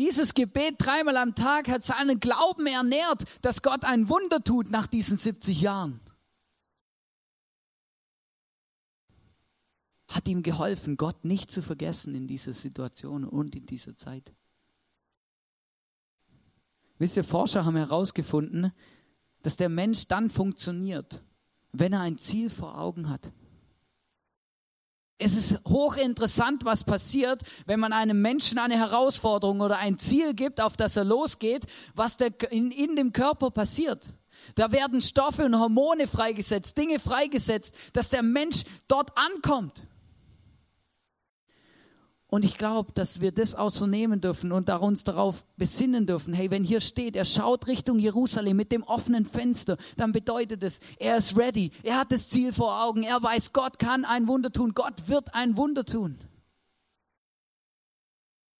Dieses 0.00 0.32
Gebet 0.32 0.76
dreimal 0.78 1.18
am 1.18 1.34
Tag 1.34 1.68
hat 1.68 1.82
seinen 1.82 2.20
Glauben 2.20 2.66
ernährt, 2.66 3.24
dass 3.42 3.60
Gott 3.60 3.84
ein 3.84 4.08
Wunder 4.08 4.42
tut 4.42 4.70
nach 4.70 4.86
diesen 4.86 5.18
70 5.18 5.60
Jahren. 5.60 6.00
Hat 10.08 10.26
ihm 10.26 10.42
geholfen, 10.42 10.96
Gott 10.96 11.26
nicht 11.26 11.50
zu 11.50 11.60
vergessen 11.60 12.14
in 12.14 12.26
dieser 12.26 12.54
Situation 12.54 13.26
und 13.26 13.54
in 13.54 13.66
dieser 13.66 13.94
Zeit. 13.94 14.32
Wisst 16.96 17.18
ihr, 17.18 17.24
Forscher 17.24 17.66
haben 17.66 17.76
herausgefunden, 17.76 18.72
dass 19.42 19.58
der 19.58 19.68
Mensch 19.68 20.08
dann 20.08 20.30
funktioniert, 20.30 21.22
wenn 21.72 21.92
er 21.92 22.00
ein 22.00 22.16
Ziel 22.16 22.48
vor 22.48 22.78
Augen 22.78 23.10
hat 23.10 23.30
es 25.20 25.36
ist 25.36 25.60
hochinteressant, 25.68 26.64
was 26.64 26.82
passiert, 26.82 27.42
wenn 27.66 27.78
man 27.78 27.92
einem 27.92 28.20
Menschen 28.20 28.58
eine 28.58 28.78
Herausforderung 28.78 29.60
oder 29.60 29.78
ein 29.78 29.98
Ziel 29.98 30.34
gibt, 30.34 30.60
auf 30.60 30.76
das 30.76 30.96
er 30.96 31.04
losgeht, 31.04 31.66
was 31.94 32.16
in, 32.50 32.70
in 32.70 32.96
dem 32.96 33.12
Körper 33.12 33.50
passiert. 33.50 34.14
Da 34.54 34.72
werden 34.72 35.02
Stoffe 35.02 35.44
und 35.44 35.58
Hormone 35.58 36.06
freigesetzt, 36.06 36.76
Dinge 36.78 36.98
freigesetzt, 36.98 37.74
dass 37.92 38.08
der 38.08 38.22
Mensch 38.22 38.64
dort 38.88 39.10
ankommt. 39.16 39.86
Und 42.30 42.44
ich 42.44 42.56
glaube, 42.56 42.92
dass 42.92 43.20
wir 43.20 43.32
das 43.32 43.56
auch 43.56 43.72
so 43.72 43.88
nehmen 43.88 44.20
dürfen 44.20 44.52
und 44.52 44.70
uns 44.70 45.02
darauf 45.02 45.44
besinnen 45.56 46.06
dürfen. 46.06 46.32
Hey, 46.32 46.48
wenn 46.52 46.62
hier 46.62 46.80
steht, 46.80 47.16
er 47.16 47.24
schaut 47.24 47.66
Richtung 47.66 47.98
Jerusalem 47.98 48.56
mit 48.56 48.70
dem 48.70 48.84
offenen 48.84 49.24
Fenster, 49.24 49.76
dann 49.96 50.12
bedeutet 50.12 50.62
es, 50.62 50.78
er 51.00 51.16
ist 51.16 51.36
ready. 51.36 51.72
Er 51.82 51.98
hat 51.98 52.12
das 52.12 52.28
Ziel 52.28 52.52
vor 52.52 52.84
Augen. 52.84 53.02
Er 53.02 53.20
weiß, 53.20 53.52
Gott 53.52 53.80
kann 53.80 54.04
ein 54.04 54.28
Wunder 54.28 54.52
tun. 54.52 54.74
Gott 54.74 55.08
wird 55.08 55.34
ein 55.34 55.56
Wunder 55.56 55.84
tun. 55.84 56.18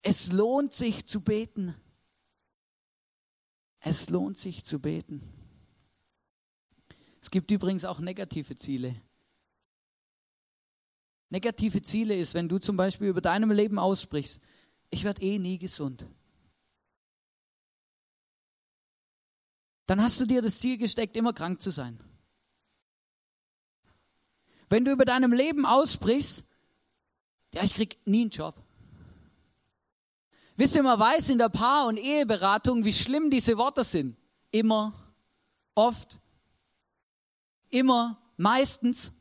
Es 0.02 0.32
lohnt 0.32 0.72
sich 0.72 1.06
zu 1.06 1.20
beten. 1.20 1.76
Es 3.78 4.10
lohnt 4.10 4.36
sich 4.36 4.64
zu 4.64 4.80
beten. 4.80 5.22
Es 7.22 7.30
gibt 7.30 7.52
übrigens 7.52 7.84
auch 7.84 8.00
negative 8.00 8.56
Ziele. 8.56 8.96
Negative 11.30 11.80
Ziele 11.82 12.16
ist, 12.16 12.34
wenn 12.34 12.48
du 12.48 12.58
zum 12.58 12.76
Beispiel 12.76 13.08
über 13.08 13.20
deinem 13.20 13.52
Leben 13.52 13.78
aussprichst, 13.78 14.40
ich 14.90 15.04
werde 15.04 15.22
eh 15.22 15.38
nie 15.38 15.58
gesund. 15.58 16.04
Dann 19.86 20.02
hast 20.02 20.20
du 20.20 20.26
dir 20.26 20.42
das 20.42 20.58
Ziel 20.58 20.76
gesteckt, 20.76 21.16
immer 21.16 21.32
krank 21.32 21.62
zu 21.62 21.70
sein. 21.70 21.98
Wenn 24.68 24.84
du 24.84 24.92
über 24.92 25.04
deinem 25.04 25.32
Leben 25.32 25.66
aussprichst, 25.66 26.44
ja, 27.54 27.62
ich 27.64 27.74
krieg 27.74 27.98
nie 28.04 28.22
einen 28.22 28.30
Job. 28.30 28.62
Wisst 30.56 30.76
ihr, 30.76 30.82
man 30.82 30.98
weiß 30.98 31.30
in 31.30 31.38
der 31.38 31.48
Paar- 31.48 31.86
und 31.86 31.96
Eheberatung, 31.96 32.84
wie 32.84 32.92
schlimm 32.92 33.30
diese 33.30 33.56
Worte 33.56 33.82
sind. 33.82 34.16
Immer, 34.50 34.92
oft, 35.74 36.18
immer, 37.70 38.20
meistens. 38.36 39.12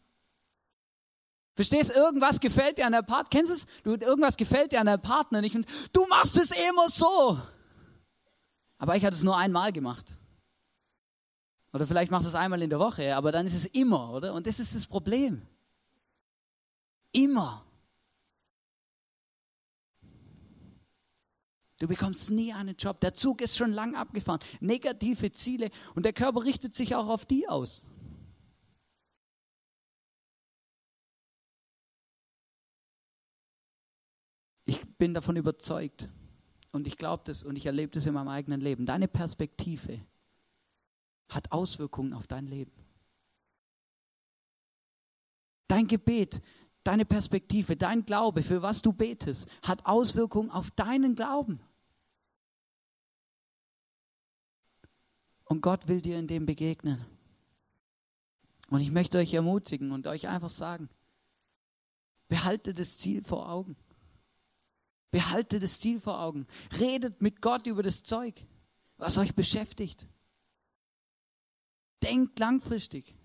Verstehst, 1.59 1.91
irgendwas 1.91 2.39
gefällt 2.39 2.77
dir 2.77 2.85
an 2.85 2.93
der 2.93 3.01
Partner, 3.01 3.27
kennst 3.29 3.51
du 3.51 3.55
es? 3.55 3.65
Du, 3.83 4.05
irgendwas 4.05 4.37
gefällt 4.37 4.71
dir 4.71 4.79
an 4.79 4.85
der 4.85 4.97
Partner 4.97 5.41
nicht 5.41 5.57
und 5.57 5.65
du 5.91 6.05
machst 6.05 6.37
es 6.37 6.51
immer 6.51 6.89
so. 6.89 7.37
Aber 8.77 8.95
ich 8.95 9.03
hatte 9.03 9.17
es 9.17 9.23
nur 9.23 9.35
einmal 9.35 9.73
gemacht. 9.73 10.15
Oder 11.73 11.85
vielleicht 11.85 12.11
machst 12.11 12.27
du 12.27 12.29
es 12.29 12.35
einmal 12.35 12.61
in 12.61 12.69
der 12.69 12.79
Woche, 12.79 13.13
aber 13.13 13.33
dann 13.33 13.45
ist 13.45 13.55
es 13.55 13.65
immer, 13.65 14.13
oder? 14.13 14.35
Und 14.35 14.47
das 14.47 14.57
ist 14.61 14.73
das 14.73 14.87
Problem. 14.87 15.41
Immer. 17.11 17.65
Du 21.79 21.89
bekommst 21.89 22.31
nie 22.31 22.53
einen 22.53 22.77
Job. 22.77 23.01
Der 23.01 23.13
Zug 23.13 23.41
ist 23.41 23.57
schon 23.57 23.73
lang 23.73 23.95
abgefahren. 23.95 24.39
Negative 24.61 25.33
Ziele 25.33 25.71
und 25.93 26.05
der 26.05 26.13
Körper 26.13 26.45
richtet 26.45 26.73
sich 26.73 26.95
auch 26.95 27.09
auf 27.09 27.25
die 27.25 27.49
aus. 27.49 27.85
Bin 34.99 35.15
davon 35.15 35.37
überzeugt 35.37 36.09
und 36.71 36.85
ich 36.85 36.97
glaube 36.97 37.23
das 37.25 37.43
und 37.43 37.55
ich 37.55 37.65
erlebe 37.65 37.91
das 37.91 38.05
in 38.05 38.13
meinem 38.13 38.27
eigenen 38.27 38.61
Leben. 38.61 38.85
Deine 38.85 39.07
Perspektive 39.07 39.99
hat 41.29 41.51
Auswirkungen 41.51 42.13
auf 42.13 42.27
dein 42.27 42.45
Leben. 42.45 42.71
Dein 45.67 45.87
Gebet, 45.87 46.41
deine 46.83 47.05
Perspektive, 47.05 47.75
dein 47.75 48.05
Glaube, 48.05 48.43
für 48.43 48.61
was 48.61 48.81
du 48.81 48.91
betest, 48.91 49.49
hat 49.63 49.85
Auswirkungen 49.85 50.51
auf 50.51 50.71
deinen 50.71 51.15
Glauben. 51.15 51.59
Und 55.45 55.61
Gott 55.61 55.87
will 55.87 56.01
dir 56.01 56.19
in 56.19 56.27
dem 56.27 56.45
begegnen. 56.45 57.03
Und 58.69 58.81
ich 58.81 58.91
möchte 58.91 59.17
euch 59.17 59.33
ermutigen 59.33 59.91
und 59.91 60.05
euch 60.07 60.27
einfach 60.27 60.49
sagen, 60.49 60.89
behalte 62.27 62.73
das 62.73 62.97
Ziel 62.97 63.23
vor 63.23 63.49
Augen. 63.49 63.75
Behalte 65.11 65.59
das 65.59 65.79
Ziel 65.79 65.99
vor 65.99 66.19
Augen. 66.21 66.45
Redet 66.79 67.21
mit 67.21 67.41
Gott 67.41 67.67
über 67.67 67.83
das 67.83 68.03
Zeug, 68.03 68.45
was 68.97 69.17
euch 69.17 69.33
beschäftigt. 69.35 70.07
Denkt 72.03 72.39
langfristig. 72.39 73.15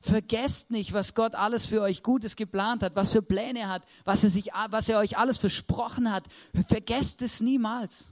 Vergesst 0.00 0.70
nicht, 0.70 0.92
was 0.92 1.14
Gott 1.14 1.34
alles 1.34 1.66
für 1.66 1.82
euch 1.82 2.02
Gutes 2.02 2.36
geplant 2.36 2.82
hat, 2.82 2.96
was 2.96 3.12
für 3.12 3.22
Pläne 3.22 3.60
er 3.60 3.68
hat, 3.68 3.84
was 4.04 4.24
er, 4.24 4.30
sich, 4.30 4.50
was 4.70 4.88
er 4.88 4.98
euch 4.98 5.18
alles 5.18 5.38
versprochen 5.38 6.10
hat. 6.10 6.28
Vergesst 6.68 7.22
es 7.22 7.40
niemals. 7.40 8.10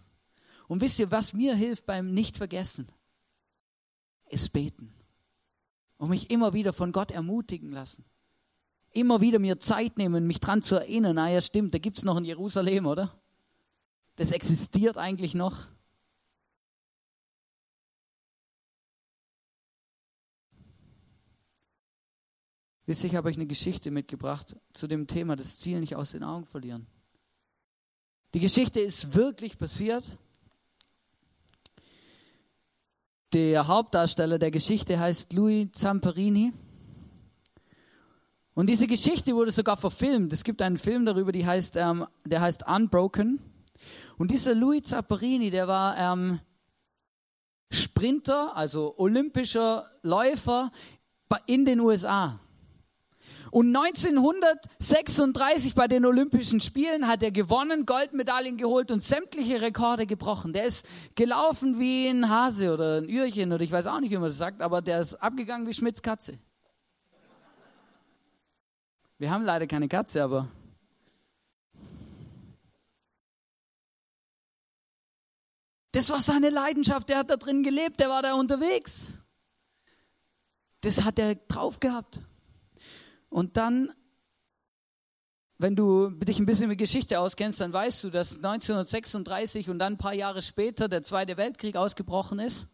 Und 0.67 0.81
wisst 0.81 0.99
ihr, 0.99 1.11
was 1.11 1.33
mir 1.33 1.55
hilft 1.55 1.87
beim 1.87 2.13
Nichtvergessen? 2.13 2.91
Ist 4.29 4.53
beten. 4.53 4.95
Und 5.97 6.11
mich 6.11 6.31
immer 6.31 6.53
wieder 6.53 6.73
von 6.73 6.93
Gott 6.93 7.11
ermutigen 7.11 7.73
lassen. 7.73 8.05
Immer 8.93 9.21
wieder 9.21 9.39
mir 9.39 9.59
Zeit 9.59 9.99
nehmen, 9.99 10.27
mich 10.27 10.41
dran 10.41 10.63
zu 10.63 10.77
erinnern. 10.77 11.19
Ah 11.19 11.29
ja, 11.29 11.41
stimmt, 11.41 11.75
da 11.75 11.79
gibt 11.79 11.99
es 11.99 12.05
noch 12.05 12.17
ein 12.17 12.25
Jerusalem, 12.25 12.87
oder? 12.87 13.21
Das 14.17 14.33
existiert 14.33 14.99
eigentlich 14.99 15.35
noch. 15.35 15.67
Wisst 22.87 23.05
ihr, 23.05 23.11
ich 23.11 23.15
habe 23.15 23.29
euch 23.29 23.37
eine 23.37 23.47
Geschichte 23.47 23.93
mitgebracht 23.93 24.57
zu 24.73 24.89
dem 24.89 25.07
Thema, 25.07 25.37
das 25.37 25.61
Ziel 25.61 25.79
nicht 25.79 25.95
aus 25.95 26.11
den 26.11 26.25
Augen 26.25 26.45
verlieren. 26.45 26.89
Die 28.35 28.41
Geschichte 28.41 28.81
ist 28.81 29.15
wirklich 29.15 29.59
passiert. 29.59 30.19
Der 33.33 33.69
Hauptdarsteller 33.69 34.41
der 34.41 34.51
Geschichte 34.51 34.99
heißt 34.99 35.33
Louis 35.35 35.71
Zamperini. 35.71 36.53
Und 38.61 38.69
diese 38.69 38.87
Geschichte 38.87 39.35
wurde 39.35 39.53
sogar 39.53 39.79
verfilmt. 39.79 40.35
Es 40.35 40.45
gibt 40.45 40.61
einen 40.61 40.77
Film 40.77 41.07
darüber, 41.07 41.33
heißt, 41.33 41.77
ähm, 41.77 42.07
der 42.27 42.43
heißt 42.43 42.69
Unbroken. 42.69 43.41
Und 44.19 44.31
dieser 44.31 44.55
Louis 44.55 44.83
Zamperini, 44.83 45.49
der 45.49 45.67
war 45.67 45.97
ähm, 45.97 46.41
Sprinter, 47.71 48.55
also 48.55 48.99
olympischer 48.99 49.91
Läufer 50.03 50.71
in 51.47 51.65
den 51.65 51.81
USA. 51.81 52.39
Und 53.51 53.75
1936 53.75 55.75
bei 55.75 55.89
den 55.89 56.05
Olympischen 56.05 56.61
Spielen 56.61 57.09
hat 57.09 57.23
er 57.23 57.31
gewonnen, 57.31 57.87
Goldmedaillen 57.87 58.59
geholt 58.59 58.91
und 58.91 59.03
sämtliche 59.03 59.63
Rekorde 59.63 60.07
gebrochen. 60.07 60.53
Der 60.53 60.67
ist 60.67 60.87
gelaufen 61.15 61.79
wie 61.79 62.09
ein 62.09 62.29
Hase 62.29 62.75
oder 62.75 62.99
ein 62.99 63.09
Ührchen 63.09 63.55
oder 63.55 63.65
ich 63.65 63.73
weiß 63.73 63.87
auch 63.87 64.01
nicht, 64.01 64.11
wie 64.11 64.19
man 64.19 64.25
das 64.25 64.37
sagt, 64.37 64.61
aber 64.61 64.83
der 64.83 65.01
ist 65.01 65.15
abgegangen 65.15 65.67
wie 65.67 65.73
Schmidts 65.73 66.03
Katze. 66.03 66.39
Wir 69.21 69.31
haben 69.31 69.45
leider 69.45 69.67
keine 69.67 69.87
Katze, 69.87 70.25
aber 70.25 70.49
das 75.93 76.09
war 76.09 76.23
seine 76.23 76.49
Leidenschaft. 76.49 77.11
Der 77.11 77.19
hat 77.19 77.29
da 77.29 77.37
drin 77.37 77.63
gelebt, 77.63 78.01
der 78.01 78.09
war 78.09 78.23
da 78.23 78.33
unterwegs. 78.33 79.19
Das 80.81 81.05
hat 81.05 81.19
er 81.19 81.35
drauf 81.35 81.81
gehabt. 81.81 82.21
Und 83.29 83.59
dann, 83.59 83.93
wenn 85.59 85.77
du 85.77 86.09
dich 86.09 86.39
ein 86.39 86.47
bisschen 86.47 86.69
mit 86.69 86.79
Geschichte 86.79 87.21
auskennst, 87.21 87.61
dann 87.61 87.75
weißt 87.75 88.03
du, 88.05 88.09
dass 88.09 88.37
1936 88.37 89.69
und 89.69 89.79
dann 89.81 89.93
ein 89.93 89.99
paar 89.99 90.15
Jahre 90.15 90.41
später 90.41 90.89
der 90.89 91.03
Zweite 91.03 91.37
Weltkrieg 91.37 91.77
ausgebrochen 91.77 92.39
ist. 92.39 92.69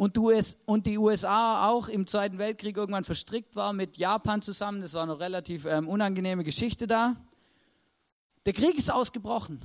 Und, 0.00 0.16
du 0.16 0.30
es, 0.30 0.56
und 0.64 0.86
die 0.86 0.96
USA 0.96 1.68
auch 1.68 1.86
im 1.86 2.06
Zweiten 2.06 2.38
Weltkrieg 2.38 2.74
irgendwann 2.74 3.04
verstrickt 3.04 3.54
war 3.54 3.74
mit 3.74 3.98
Japan 3.98 4.40
zusammen. 4.40 4.80
Das 4.80 4.94
war 4.94 5.02
eine 5.02 5.20
relativ 5.20 5.66
ähm, 5.66 5.86
unangenehme 5.90 6.42
Geschichte 6.42 6.86
da. 6.86 7.16
Der 8.46 8.54
Krieg 8.54 8.78
ist 8.78 8.90
ausgebrochen. 8.90 9.60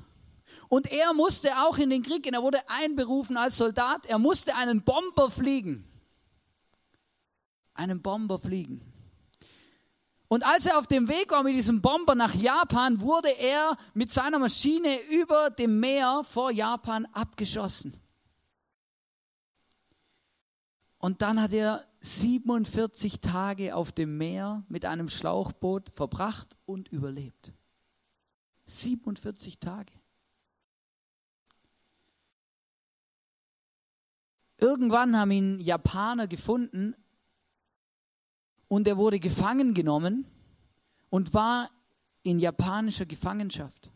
Und 0.67 0.91
er 0.91 1.13
musste 1.13 1.51
auch 1.65 1.77
in 1.77 1.89
den 1.89 2.03
Krieg 2.03 2.23
gehen. 2.23 2.33
Er 2.33 2.43
wurde 2.43 2.59
einberufen 2.67 3.37
als 3.37 3.55
Soldat. 3.55 4.07
Er 4.07 4.19
musste 4.19 4.53
einen 4.55 4.83
Bomber 4.83 5.29
fliegen. 5.29 5.87
Einen 7.73 8.01
Bomber 8.01 8.37
fliegen. 8.37 8.81
Und 10.27 10.45
als 10.45 10.65
er 10.65 10.77
auf 10.77 10.87
dem 10.87 11.07
Weg 11.07 11.31
war 11.31 11.43
mit 11.43 11.55
diesem 11.55 11.81
Bomber 11.81 12.13
nach 12.13 12.35
Japan, 12.35 12.99
wurde 12.99 13.29
er 13.39 13.77
mit 13.93 14.11
seiner 14.11 14.39
Maschine 14.39 14.99
über 15.11 15.49
dem 15.49 15.79
Meer 15.79 16.23
vor 16.25 16.51
Japan 16.51 17.07
abgeschossen. 17.13 17.95
Und 20.97 21.21
dann 21.21 21.41
hat 21.41 21.53
er 21.53 21.86
47 21.99 23.21
Tage 23.21 23.75
auf 23.75 23.91
dem 23.91 24.17
Meer 24.17 24.63
mit 24.69 24.86
einem 24.86 25.10
Schlauchboot 25.10 25.89
verbracht 25.89 26.55
und 26.65 26.88
überlebt. 26.89 27.53
47 28.65 29.60
Tage. 29.60 29.93
Irgendwann 34.58 35.17
haben 35.17 35.31
ihn 35.31 35.60
Japaner 35.60 36.27
gefunden 36.27 36.95
und 38.67 38.88
er 38.88 38.97
wurde 38.97 39.19
gefangen 39.19 39.73
genommen 39.73 40.25
und 41.10 41.34
war 41.34 41.69
in 42.23 42.39
japanischer 42.39 43.05
Gefangenschaft. 43.05 43.91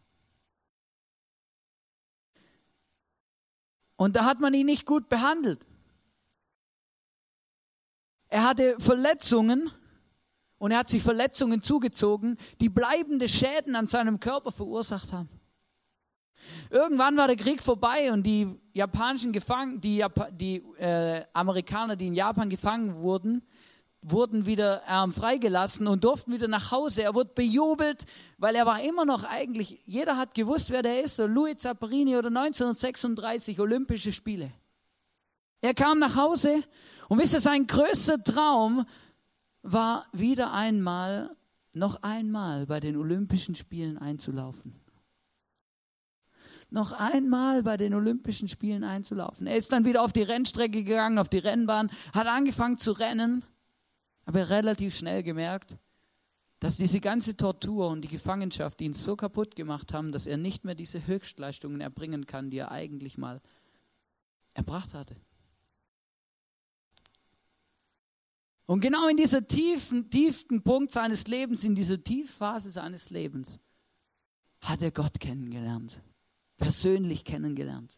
Und 3.96 4.16
da 4.16 4.26
hat 4.26 4.40
man 4.40 4.54
ihn 4.54 4.68
nicht 4.68 4.86
gut 4.86 5.10
behandelt. 5.10 5.66
Er 8.30 8.44
hatte 8.44 8.76
Verletzungen 8.80 9.72
und 10.60 10.72
er 10.72 10.80
hat 10.80 10.90
sich 10.90 11.02
Verletzungen 11.02 11.62
zugezogen, 11.62 12.38
die 12.62 12.70
bleibende 12.70 13.28
Schäden 13.28 13.76
an 13.76 13.88
seinem 13.88 14.20
Körper 14.20 14.52
verursacht 14.52 15.12
haben. 15.12 15.30
Irgendwann 16.70 17.18
war 17.18 17.28
der 17.28 17.36
Krieg 17.36 17.62
vorbei 17.62 18.12
und 18.14 18.24
die 18.24 18.48
japanischen 18.74 19.34
Gefangenen, 19.34 19.82
die, 19.82 19.98
Jap 19.98 20.30
die 20.38 20.58
äh, 20.78 21.24
Amerikaner, 21.34 21.96
die 21.96 22.08
in 22.08 22.14
Japan 22.14 22.50
gefangen 22.50 22.96
wurden, 22.96 23.42
wurden 24.06 24.46
wieder 24.46 24.82
ähm, 24.88 25.12
freigelassen 25.12 25.88
und 25.88 26.04
durften 26.04 26.32
wieder 26.32 26.48
nach 26.48 26.72
Hause. 26.72 27.04
Er 27.04 27.14
wurde 27.14 27.32
bejubelt, 27.36 28.06
weil 28.38 28.56
er 28.56 28.66
war 28.66 28.82
immer 28.82 29.04
noch 29.04 29.26
eigentlich, 29.26 29.82
jeder 29.86 30.16
hat 30.16 30.34
gewusst, 30.34 30.70
wer 30.70 30.82
der 30.82 31.04
ist, 31.04 31.18
so 31.18 31.26
Louis 31.28 31.58
Zapparini 31.58 32.16
oder 32.16 32.30
1936 32.30 33.60
Olympische 33.60 34.14
Spiele. 34.14 34.52
Er 35.62 35.74
kam 35.74 36.00
nach 36.00 36.16
Hause 36.16 36.64
und 37.10 37.18
wisst 37.20 37.34
ihr, 37.34 37.42
sein 37.42 37.68
größter 37.68 38.24
Traum 38.24 38.86
war 39.64 40.06
wieder 40.14 40.54
einmal, 40.54 41.36
noch 41.74 42.02
einmal 42.04 42.68
bei 42.68 42.80
den 42.80 42.96
Olympischen 42.96 43.56
Spielen 43.56 43.98
einzulaufen. 43.98 44.76
Noch 46.70 46.92
einmal 46.92 47.64
bei 47.64 47.78
den 47.78 47.96
Olympischen 47.96 48.48
Spielen 48.48 48.84
einzulaufen. 48.84 49.48
Er 49.48 49.58
ist 49.58 49.72
dann 49.72 49.86
wieder 49.86 50.04
auf 50.04 50.14
die 50.14 50.22
Rennstrecke 50.22 50.84
gegangen, 50.84 51.18
auf 51.18 51.30
die 51.30 51.40
Rennbahn, 51.40 51.90
hat 52.14 52.28
angefangen 52.28 52.78
zu 52.78 52.92
rennen, 52.92 53.44
aber 54.26 54.50
relativ 54.52 54.96
schnell 54.96 55.24
gemerkt, 55.24 55.78
dass 56.60 56.78
diese 56.78 57.00
ganze 57.00 57.36
Tortur 57.36 57.90
und 57.90 58.02
die 58.02 58.08
Gefangenschaft 58.08 58.82
ihn 58.82 58.94
so 58.94 59.16
kaputt 59.16 59.56
gemacht 59.56 59.94
haben, 59.94 60.12
dass 60.12 60.28
er 60.28 60.38
nicht 60.38 60.64
mehr 60.64 60.76
diese 60.76 61.08
Höchstleistungen 61.08 61.82
erbringen 61.82 62.28
kann, 62.28 62.52
die 62.52 62.58
er 62.58 62.72
eigentlich 62.72 63.18
mal 63.18 63.42
erbracht 64.54 64.94
hatte. 64.94 65.16
Und 68.70 68.82
genau 68.82 69.08
in 69.08 69.18
dieser 69.18 69.48
tiefen, 69.48 70.12
tiefsten 70.12 70.62
Punkt 70.62 70.92
seines 70.92 71.26
Lebens, 71.26 71.64
in 71.64 71.74
dieser 71.74 72.04
Tiefphase 72.04 72.70
seines 72.70 73.10
Lebens, 73.10 73.60
hat 74.62 74.84
er 74.84 74.92
Gott 74.92 75.20
kennengelernt, 75.20 76.00
persönlich 76.56 77.26
kennengelernt. 77.26 77.98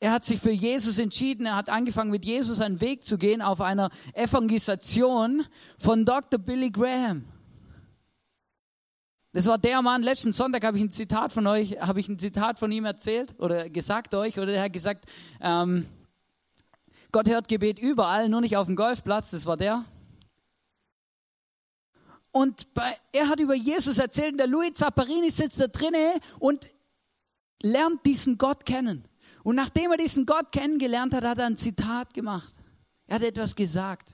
Er 0.00 0.12
hat 0.12 0.24
sich 0.24 0.40
für 0.40 0.50
Jesus 0.50 0.96
entschieden, 0.96 1.44
er 1.44 1.56
hat 1.56 1.68
angefangen 1.68 2.10
mit 2.10 2.24
Jesus 2.24 2.62
einen 2.62 2.80
Weg 2.80 3.04
zu 3.04 3.18
gehen 3.18 3.42
auf 3.42 3.60
einer 3.60 3.90
Evangelisation 4.14 5.44
von 5.76 6.06
Dr. 6.06 6.40
Billy 6.40 6.70
Graham. 6.70 7.26
Das 9.32 9.44
war 9.44 9.58
der 9.58 9.82
Mann, 9.82 10.02
letzten 10.02 10.32
Sonntag 10.32 10.64
habe 10.64 10.78
ich 10.78 10.84
ein 10.84 10.90
Zitat 10.90 11.34
von 11.34 11.46
euch, 11.46 11.78
habe 11.80 12.00
ich 12.00 12.08
ein 12.08 12.18
Zitat 12.18 12.58
von 12.58 12.72
ihm 12.72 12.86
erzählt 12.86 13.34
oder 13.38 13.68
gesagt 13.68 14.14
euch, 14.14 14.38
oder 14.38 14.54
er 14.54 14.62
hat 14.62 14.72
gesagt, 14.72 15.04
ähm, 15.42 15.84
Gott 17.14 17.28
hört 17.28 17.46
Gebet 17.46 17.78
überall, 17.78 18.28
nur 18.28 18.40
nicht 18.40 18.56
auf 18.56 18.66
dem 18.66 18.74
Golfplatz, 18.74 19.30
das 19.30 19.46
war 19.46 19.56
der. 19.56 19.84
Und 22.32 22.74
bei, 22.74 22.92
er 23.12 23.28
hat 23.28 23.38
über 23.38 23.54
Jesus 23.54 23.98
erzählt, 23.98 24.36
der 24.36 24.48
Louis 24.48 24.74
Zapparini 24.74 25.30
sitzt 25.30 25.60
da 25.60 25.68
drinnen 25.68 26.18
und 26.40 26.66
lernt 27.62 28.04
diesen 28.04 28.36
Gott 28.36 28.66
kennen. 28.66 29.04
Und 29.44 29.54
nachdem 29.54 29.92
er 29.92 29.96
diesen 29.96 30.26
Gott 30.26 30.50
kennengelernt 30.50 31.14
hat, 31.14 31.22
hat 31.22 31.38
er 31.38 31.46
ein 31.46 31.56
Zitat 31.56 32.12
gemacht. 32.14 32.52
Er 33.06 33.14
hat 33.14 33.22
etwas 33.22 33.54
gesagt. 33.54 34.12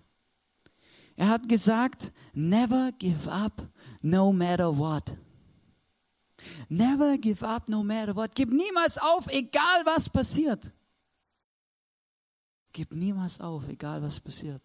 Er 1.16 1.28
hat 1.28 1.48
gesagt, 1.48 2.12
never 2.34 2.92
give 2.98 3.32
up 3.32 3.66
no 4.02 4.30
matter 4.30 4.76
what. 4.76 5.16
Never 6.68 7.16
give 7.16 7.42
up 7.48 7.66
no 7.66 7.82
matter 7.82 8.14
what. 8.14 8.34
Gib 8.34 8.50
niemals 8.50 8.98
auf, 8.98 9.26
egal 9.28 9.86
was 9.86 10.10
passiert. 10.10 10.70
Gib 12.72 12.92
niemals 12.92 13.40
auf, 13.40 13.68
egal 13.68 14.02
was 14.02 14.20
passiert. 14.20 14.62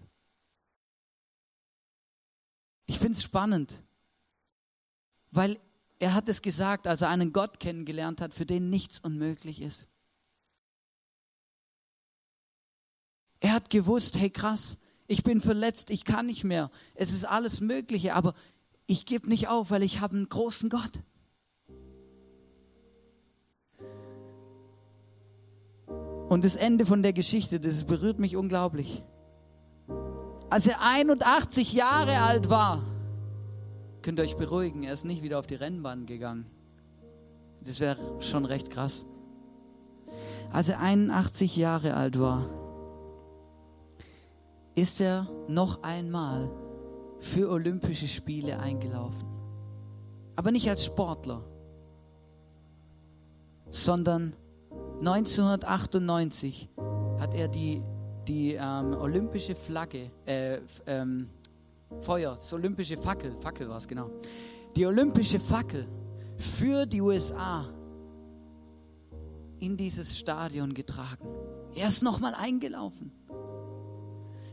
Ich 2.86 3.00
finde 3.00 3.14
es 3.14 3.24
spannend, 3.24 3.82
weil 5.32 5.60
er 6.00 6.14
hat 6.14 6.30
es 6.30 6.42
gesagt, 6.42 6.88
als 6.88 7.02
er 7.02 7.10
einen 7.10 7.34
Gott 7.34 7.60
kennengelernt 7.60 8.22
hat, 8.22 8.34
für 8.34 8.46
den 8.46 8.70
nichts 8.70 9.00
unmöglich 9.00 9.62
ist. 9.62 9.88
Er 13.40 13.54
hat 13.54 13.70
gewusst, 13.70 14.18
hey 14.18 14.30
krass, 14.30 14.78
ich 15.08 15.24
bin 15.24 15.42
verletzt, 15.42 15.90
ich 15.90 16.04
kann 16.04 16.26
nicht 16.26 16.44
mehr, 16.44 16.72
es 16.96 17.12
ist 17.12 17.26
alles 17.26 17.62
Mögliche, 17.62 18.14
aber 18.14 18.34
ich 18.88 19.06
gebe 19.06 19.30
nicht 19.30 19.48
auf, 19.48 19.72
weil 19.72 19.84
ich 19.84 20.00
habe 20.00 20.16
einen 20.16 20.30
großen 20.30 20.70
Gott. 20.70 21.00
Und 26.30 26.44
das 26.44 26.56
Ende 26.56 26.86
von 26.86 27.04
der 27.04 27.14
Geschichte, 27.14 27.60
das 27.60 27.84
berührt 27.84 28.20
mich 28.20 28.36
unglaublich. 28.36 29.04
Als 30.50 30.68
er 30.68 30.82
81 30.82 31.74
Jahre 31.74 32.20
alt 32.20 32.50
war, 32.50 32.84
könnt 34.02 34.20
ihr 34.20 34.24
euch 34.24 34.38
beruhigen, 34.38 34.84
er 34.84 34.94
ist 34.94 35.06
nicht 35.06 35.24
wieder 35.24 35.40
auf 35.40 35.48
die 35.48 35.56
Rennbahn 35.56 36.06
gegangen. 36.06 36.46
Das 37.62 37.80
wäre 37.80 37.98
schon 38.20 38.46
recht 38.46 38.70
krass. 38.70 39.06
Als 40.52 40.70
er 40.70 40.80
81 40.80 41.58
Jahre 41.58 41.96
alt 41.96 42.20
war, 42.20 42.50
ist 44.76 45.02
er 45.02 45.28
noch 45.48 45.84
einmal 45.84 46.52
für 47.20 47.50
Olympische 47.50 48.08
Spiele 48.08 48.60
eingelaufen. 48.60 49.28
Aber 50.36 50.52
nicht 50.52 50.70
als 50.70 50.86
Sportler, 50.86 51.44
sondern 53.70 54.36
1998 55.00 56.70
hat 57.20 57.34
er 57.34 57.48
die, 57.48 57.82
die 58.28 58.54
ähm, 58.54 58.94
olympische 58.94 59.56
Flagge, 59.56 60.12
äh, 60.26 60.60
ähm, 60.86 61.30
Feuer, 62.02 62.36
das 62.36 62.54
olympische 62.54 62.98
Fackel, 62.98 63.36
Fackel 63.36 63.70
war 63.70 63.78
es 63.78 63.88
genau, 63.88 64.10
die 64.76 64.86
olympische 64.86 65.40
Fackel 65.40 65.88
für 66.38 66.86
die 66.86 67.02
USA 67.02 67.66
in 69.60 69.78
dieses 69.78 70.18
Stadion 70.18 70.74
getragen. 70.74 71.28
Er 71.76 71.90
ist 71.90 72.02
nochmal 72.02 72.34
eingelaufen. 72.36 73.12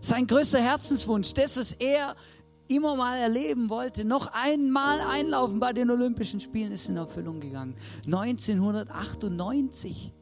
Sein 0.00 0.26
größter 0.26 0.60
Herzenswunsch, 0.60 1.32
das, 1.34 1.56
was 1.56 1.72
er 1.72 2.16
immer 2.68 2.94
mal 2.96 3.18
erleben 3.18 3.70
wollte, 3.70 4.04
noch 4.04 4.32
einmal 4.32 5.00
einlaufen 5.00 5.60
bei 5.60 5.72
den 5.72 5.90
Olympischen 5.90 6.40
Spielen, 6.40 6.72
ist 6.72 6.88
in 6.88 6.96
Erfüllung 6.96 7.38
gegangen. 7.40 7.76
1998 8.06 10.12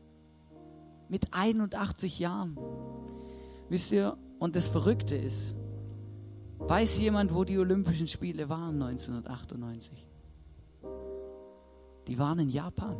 mit 1.10 1.34
81 1.34 2.18
Jahren. 2.18 2.56
Wisst 3.68 3.92
ihr, 3.92 4.16
und 4.38 4.56
das 4.56 4.68
Verrückte 4.68 5.16
ist, 5.16 5.54
weiß 6.58 6.98
jemand, 6.98 7.34
wo 7.34 7.44
die 7.44 7.58
Olympischen 7.58 8.06
Spiele 8.06 8.48
waren 8.48 8.80
1998? 8.82 10.06
Die 12.06 12.18
waren 12.18 12.38
in 12.38 12.48
Japan. 12.48 12.96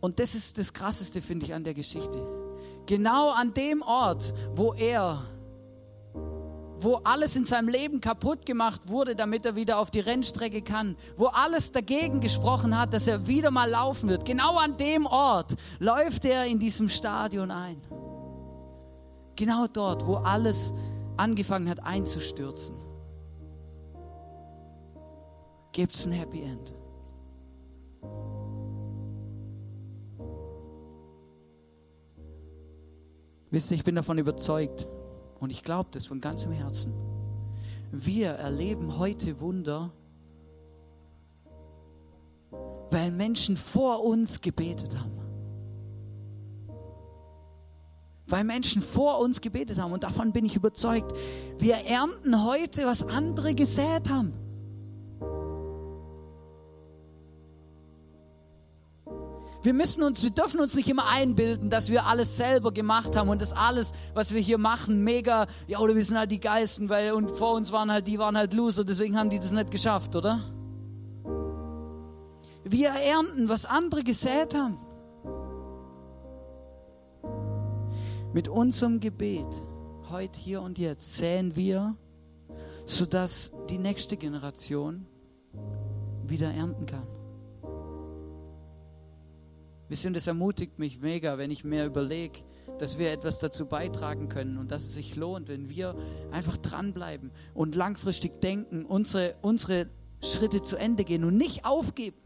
Und 0.00 0.18
das 0.20 0.34
ist 0.34 0.58
das 0.58 0.72
Krasseste, 0.72 1.22
finde 1.22 1.46
ich, 1.46 1.54
an 1.54 1.64
der 1.64 1.74
Geschichte. 1.74 2.24
Genau 2.86 3.30
an 3.30 3.54
dem 3.54 3.82
Ort, 3.82 4.32
wo 4.54 4.74
er 4.74 5.24
wo 6.80 6.96
alles 7.04 7.36
in 7.36 7.44
seinem 7.44 7.68
Leben 7.68 8.00
kaputt 8.00 8.46
gemacht 8.46 8.88
wurde, 8.88 9.16
damit 9.16 9.44
er 9.46 9.56
wieder 9.56 9.78
auf 9.78 9.90
die 9.90 10.00
Rennstrecke 10.00 10.62
kann, 10.62 10.96
wo 11.16 11.26
alles 11.26 11.72
dagegen 11.72 12.20
gesprochen 12.20 12.78
hat, 12.78 12.92
dass 12.92 13.06
er 13.06 13.26
wieder 13.26 13.50
mal 13.50 13.68
laufen 13.68 14.08
wird. 14.08 14.24
Genau 14.24 14.56
an 14.56 14.76
dem 14.76 15.06
Ort 15.06 15.54
läuft 15.78 16.24
er 16.24 16.46
in 16.46 16.58
diesem 16.58 16.88
Stadion 16.88 17.50
ein. 17.50 17.80
Genau 19.36 19.66
dort, 19.66 20.06
wo 20.06 20.16
alles 20.16 20.72
angefangen 21.16 21.68
hat 21.68 21.82
einzustürzen. 21.84 22.76
Gibt 25.72 25.94
es 25.94 26.06
ein 26.06 26.12
Happy 26.12 26.42
End. 26.42 26.74
Wisst 33.50 33.70
ihr, 33.70 33.76
ich 33.76 33.84
bin 33.84 33.94
davon 33.94 34.18
überzeugt, 34.18 34.86
und 35.40 35.50
ich 35.50 35.62
glaube 35.62 35.88
das 35.92 36.06
von 36.06 36.20
ganzem 36.20 36.52
Herzen. 36.52 36.92
Wir 37.90 38.30
erleben 38.30 38.98
heute 38.98 39.40
Wunder, 39.40 39.90
weil 42.90 43.10
Menschen 43.10 43.56
vor 43.56 44.04
uns 44.04 44.40
gebetet 44.40 44.98
haben. 44.98 45.18
Weil 48.26 48.44
Menschen 48.44 48.82
vor 48.82 49.20
uns 49.20 49.40
gebetet 49.40 49.78
haben. 49.78 49.92
Und 49.92 50.04
davon 50.04 50.32
bin 50.32 50.44
ich 50.44 50.54
überzeugt. 50.54 51.16
Wir 51.58 51.76
ernten 51.76 52.44
heute, 52.44 52.84
was 52.84 53.02
andere 53.02 53.54
gesät 53.54 54.10
haben. 54.10 54.34
Wir 59.62 59.74
müssen 59.74 60.04
uns, 60.04 60.22
wir 60.22 60.30
dürfen 60.30 60.60
uns 60.60 60.74
nicht 60.74 60.88
immer 60.88 61.08
einbilden, 61.08 61.68
dass 61.68 61.90
wir 61.90 62.06
alles 62.06 62.36
selber 62.36 62.70
gemacht 62.70 63.16
haben 63.16 63.28
und 63.28 63.42
das 63.42 63.52
alles, 63.52 63.92
was 64.14 64.32
wir 64.32 64.40
hier 64.40 64.58
machen, 64.58 65.02
mega, 65.02 65.46
ja, 65.66 65.80
oder 65.80 65.96
wir 65.96 66.04
sind 66.04 66.16
halt 66.16 66.30
die 66.30 66.38
Geisten, 66.38 66.88
weil, 66.88 67.12
und 67.12 67.28
vor 67.30 67.54
uns 67.54 67.72
waren 67.72 67.90
halt, 67.90 68.06
die 68.06 68.18
waren 68.20 68.36
halt 68.36 68.54
Loser, 68.54 68.84
deswegen 68.84 69.18
haben 69.18 69.30
die 69.30 69.38
das 69.38 69.50
nicht 69.50 69.72
geschafft, 69.72 70.14
oder? 70.14 70.40
Wir 72.62 72.90
ernten, 72.90 73.48
was 73.48 73.64
andere 73.64 74.04
gesät 74.04 74.54
haben. 74.54 74.78
Mit 78.32 78.46
unserem 78.46 79.00
Gebet, 79.00 79.48
heute, 80.10 80.38
hier 80.38 80.62
und 80.62 80.78
jetzt, 80.78 81.16
säen 81.16 81.56
wir, 81.56 81.96
sodass 82.84 83.52
die 83.70 83.78
nächste 83.78 84.16
Generation 84.16 85.06
wieder 86.24 86.52
ernten 86.52 86.86
kann. 86.86 87.17
Wisst 89.88 90.04
ihr, 90.04 90.08
und 90.08 90.14
das 90.14 90.26
ermutigt 90.26 90.78
mich 90.78 91.00
mega, 91.00 91.38
wenn 91.38 91.50
ich 91.50 91.64
mir 91.64 91.86
überlege, 91.86 92.40
dass 92.78 92.98
wir 92.98 93.10
etwas 93.10 93.38
dazu 93.38 93.66
beitragen 93.66 94.28
können 94.28 94.58
und 94.58 94.70
dass 94.70 94.84
es 94.84 94.94
sich 94.94 95.16
lohnt, 95.16 95.48
wenn 95.48 95.70
wir 95.70 95.96
einfach 96.30 96.56
dranbleiben 96.56 97.30
und 97.54 97.74
langfristig 97.74 98.40
denken, 98.40 98.84
unsere, 98.84 99.36
unsere 99.40 99.88
Schritte 100.22 100.62
zu 100.62 100.76
Ende 100.76 101.04
gehen 101.04 101.24
und 101.24 101.36
nicht 101.36 101.64
aufgeben. 101.64 102.18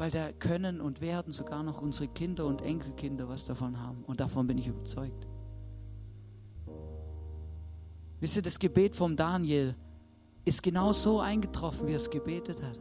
weil 0.00 0.10
da 0.10 0.32
können 0.32 0.80
und 0.80 1.02
werden 1.02 1.30
sogar 1.30 1.62
noch 1.62 1.82
unsere 1.82 2.08
Kinder 2.08 2.46
und 2.46 2.62
Enkelkinder 2.62 3.28
was 3.28 3.44
davon 3.44 3.78
haben. 3.82 4.02
Und 4.04 4.18
davon 4.18 4.46
bin 4.46 4.56
ich 4.56 4.66
überzeugt. 4.66 5.28
Wisst 8.18 8.36
ihr, 8.36 8.40
das 8.42 8.58
Gebet 8.58 8.94
vom 8.96 9.14
Daniel 9.14 9.76
ist 10.46 10.62
genau 10.62 10.92
so 10.92 11.20
eingetroffen, 11.20 11.86
wie 11.86 11.92
er 11.92 11.96
es 11.96 12.08
gebetet 12.08 12.62
hat. 12.62 12.78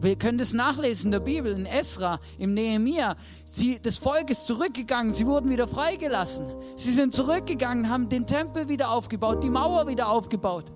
Wir 0.00 0.16
können 0.16 0.38
das 0.38 0.52
nachlesen 0.52 1.06
in 1.06 1.12
der 1.12 1.20
Bibel, 1.20 1.52
in 1.52 1.66
Esra, 1.66 2.20
im 2.38 2.54
Nehemia. 2.54 3.16
Sie, 3.44 3.80
das 3.82 3.98
Volk 3.98 4.30
ist 4.30 4.46
zurückgegangen, 4.46 5.12
sie 5.12 5.26
wurden 5.26 5.50
wieder 5.50 5.66
freigelassen. 5.66 6.46
Sie 6.76 6.92
sind 6.92 7.14
zurückgegangen, 7.14 7.88
haben 7.88 8.08
den 8.08 8.26
Tempel 8.26 8.68
wieder 8.68 8.90
aufgebaut, 8.90 9.42
die 9.42 9.50
Mauer 9.50 9.88
wieder 9.88 10.08
aufgebaut. 10.08 10.72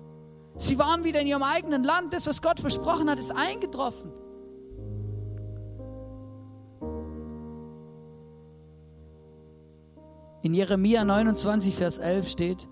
Sie 0.55 0.77
waren 0.77 1.03
wieder 1.03 1.21
in 1.21 1.27
ihrem 1.27 1.43
eigenen 1.43 1.83
Land. 1.83 2.13
Das, 2.13 2.27
was 2.27 2.41
Gott 2.41 2.59
versprochen 2.59 3.09
hat, 3.09 3.17
ist 3.17 3.31
eingetroffen. 3.31 4.11
In 10.41 10.53
Jeremia 10.53 11.05
29, 11.05 11.73
Vers 11.73 11.99
11 11.99 12.29
steht, 12.29 12.67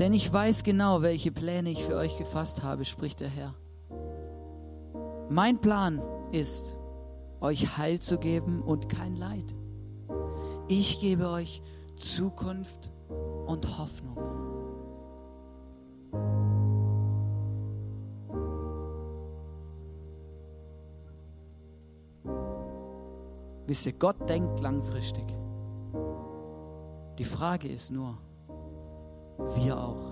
denn 0.00 0.14
ich 0.14 0.32
weiß 0.32 0.62
genau, 0.64 1.02
welche 1.02 1.30
Pläne 1.30 1.70
ich 1.70 1.84
für 1.84 1.96
euch 1.96 2.16
gefasst 2.16 2.62
habe, 2.62 2.86
spricht 2.86 3.20
der 3.20 3.28
Herr. 3.28 3.54
Mein 5.32 5.58
Plan 5.58 6.02
ist, 6.30 6.76
euch 7.40 7.78
Heil 7.78 8.00
zu 8.00 8.18
geben 8.18 8.60
und 8.60 8.90
kein 8.90 9.16
Leid. 9.16 9.54
Ich 10.68 11.00
gebe 11.00 11.30
euch 11.30 11.62
Zukunft 11.96 12.90
und 13.46 13.78
Hoffnung. 13.78 14.18
Wisst 23.66 23.86
ihr, 23.86 23.94
Gott 23.94 24.28
denkt 24.28 24.60
langfristig. 24.60 25.24
Die 27.16 27.24
Frage 27.24 27.68
ist 27.68 27.90
nur, 27.90 28.18
wir 29.54 29.78
auch. 29.78 30.11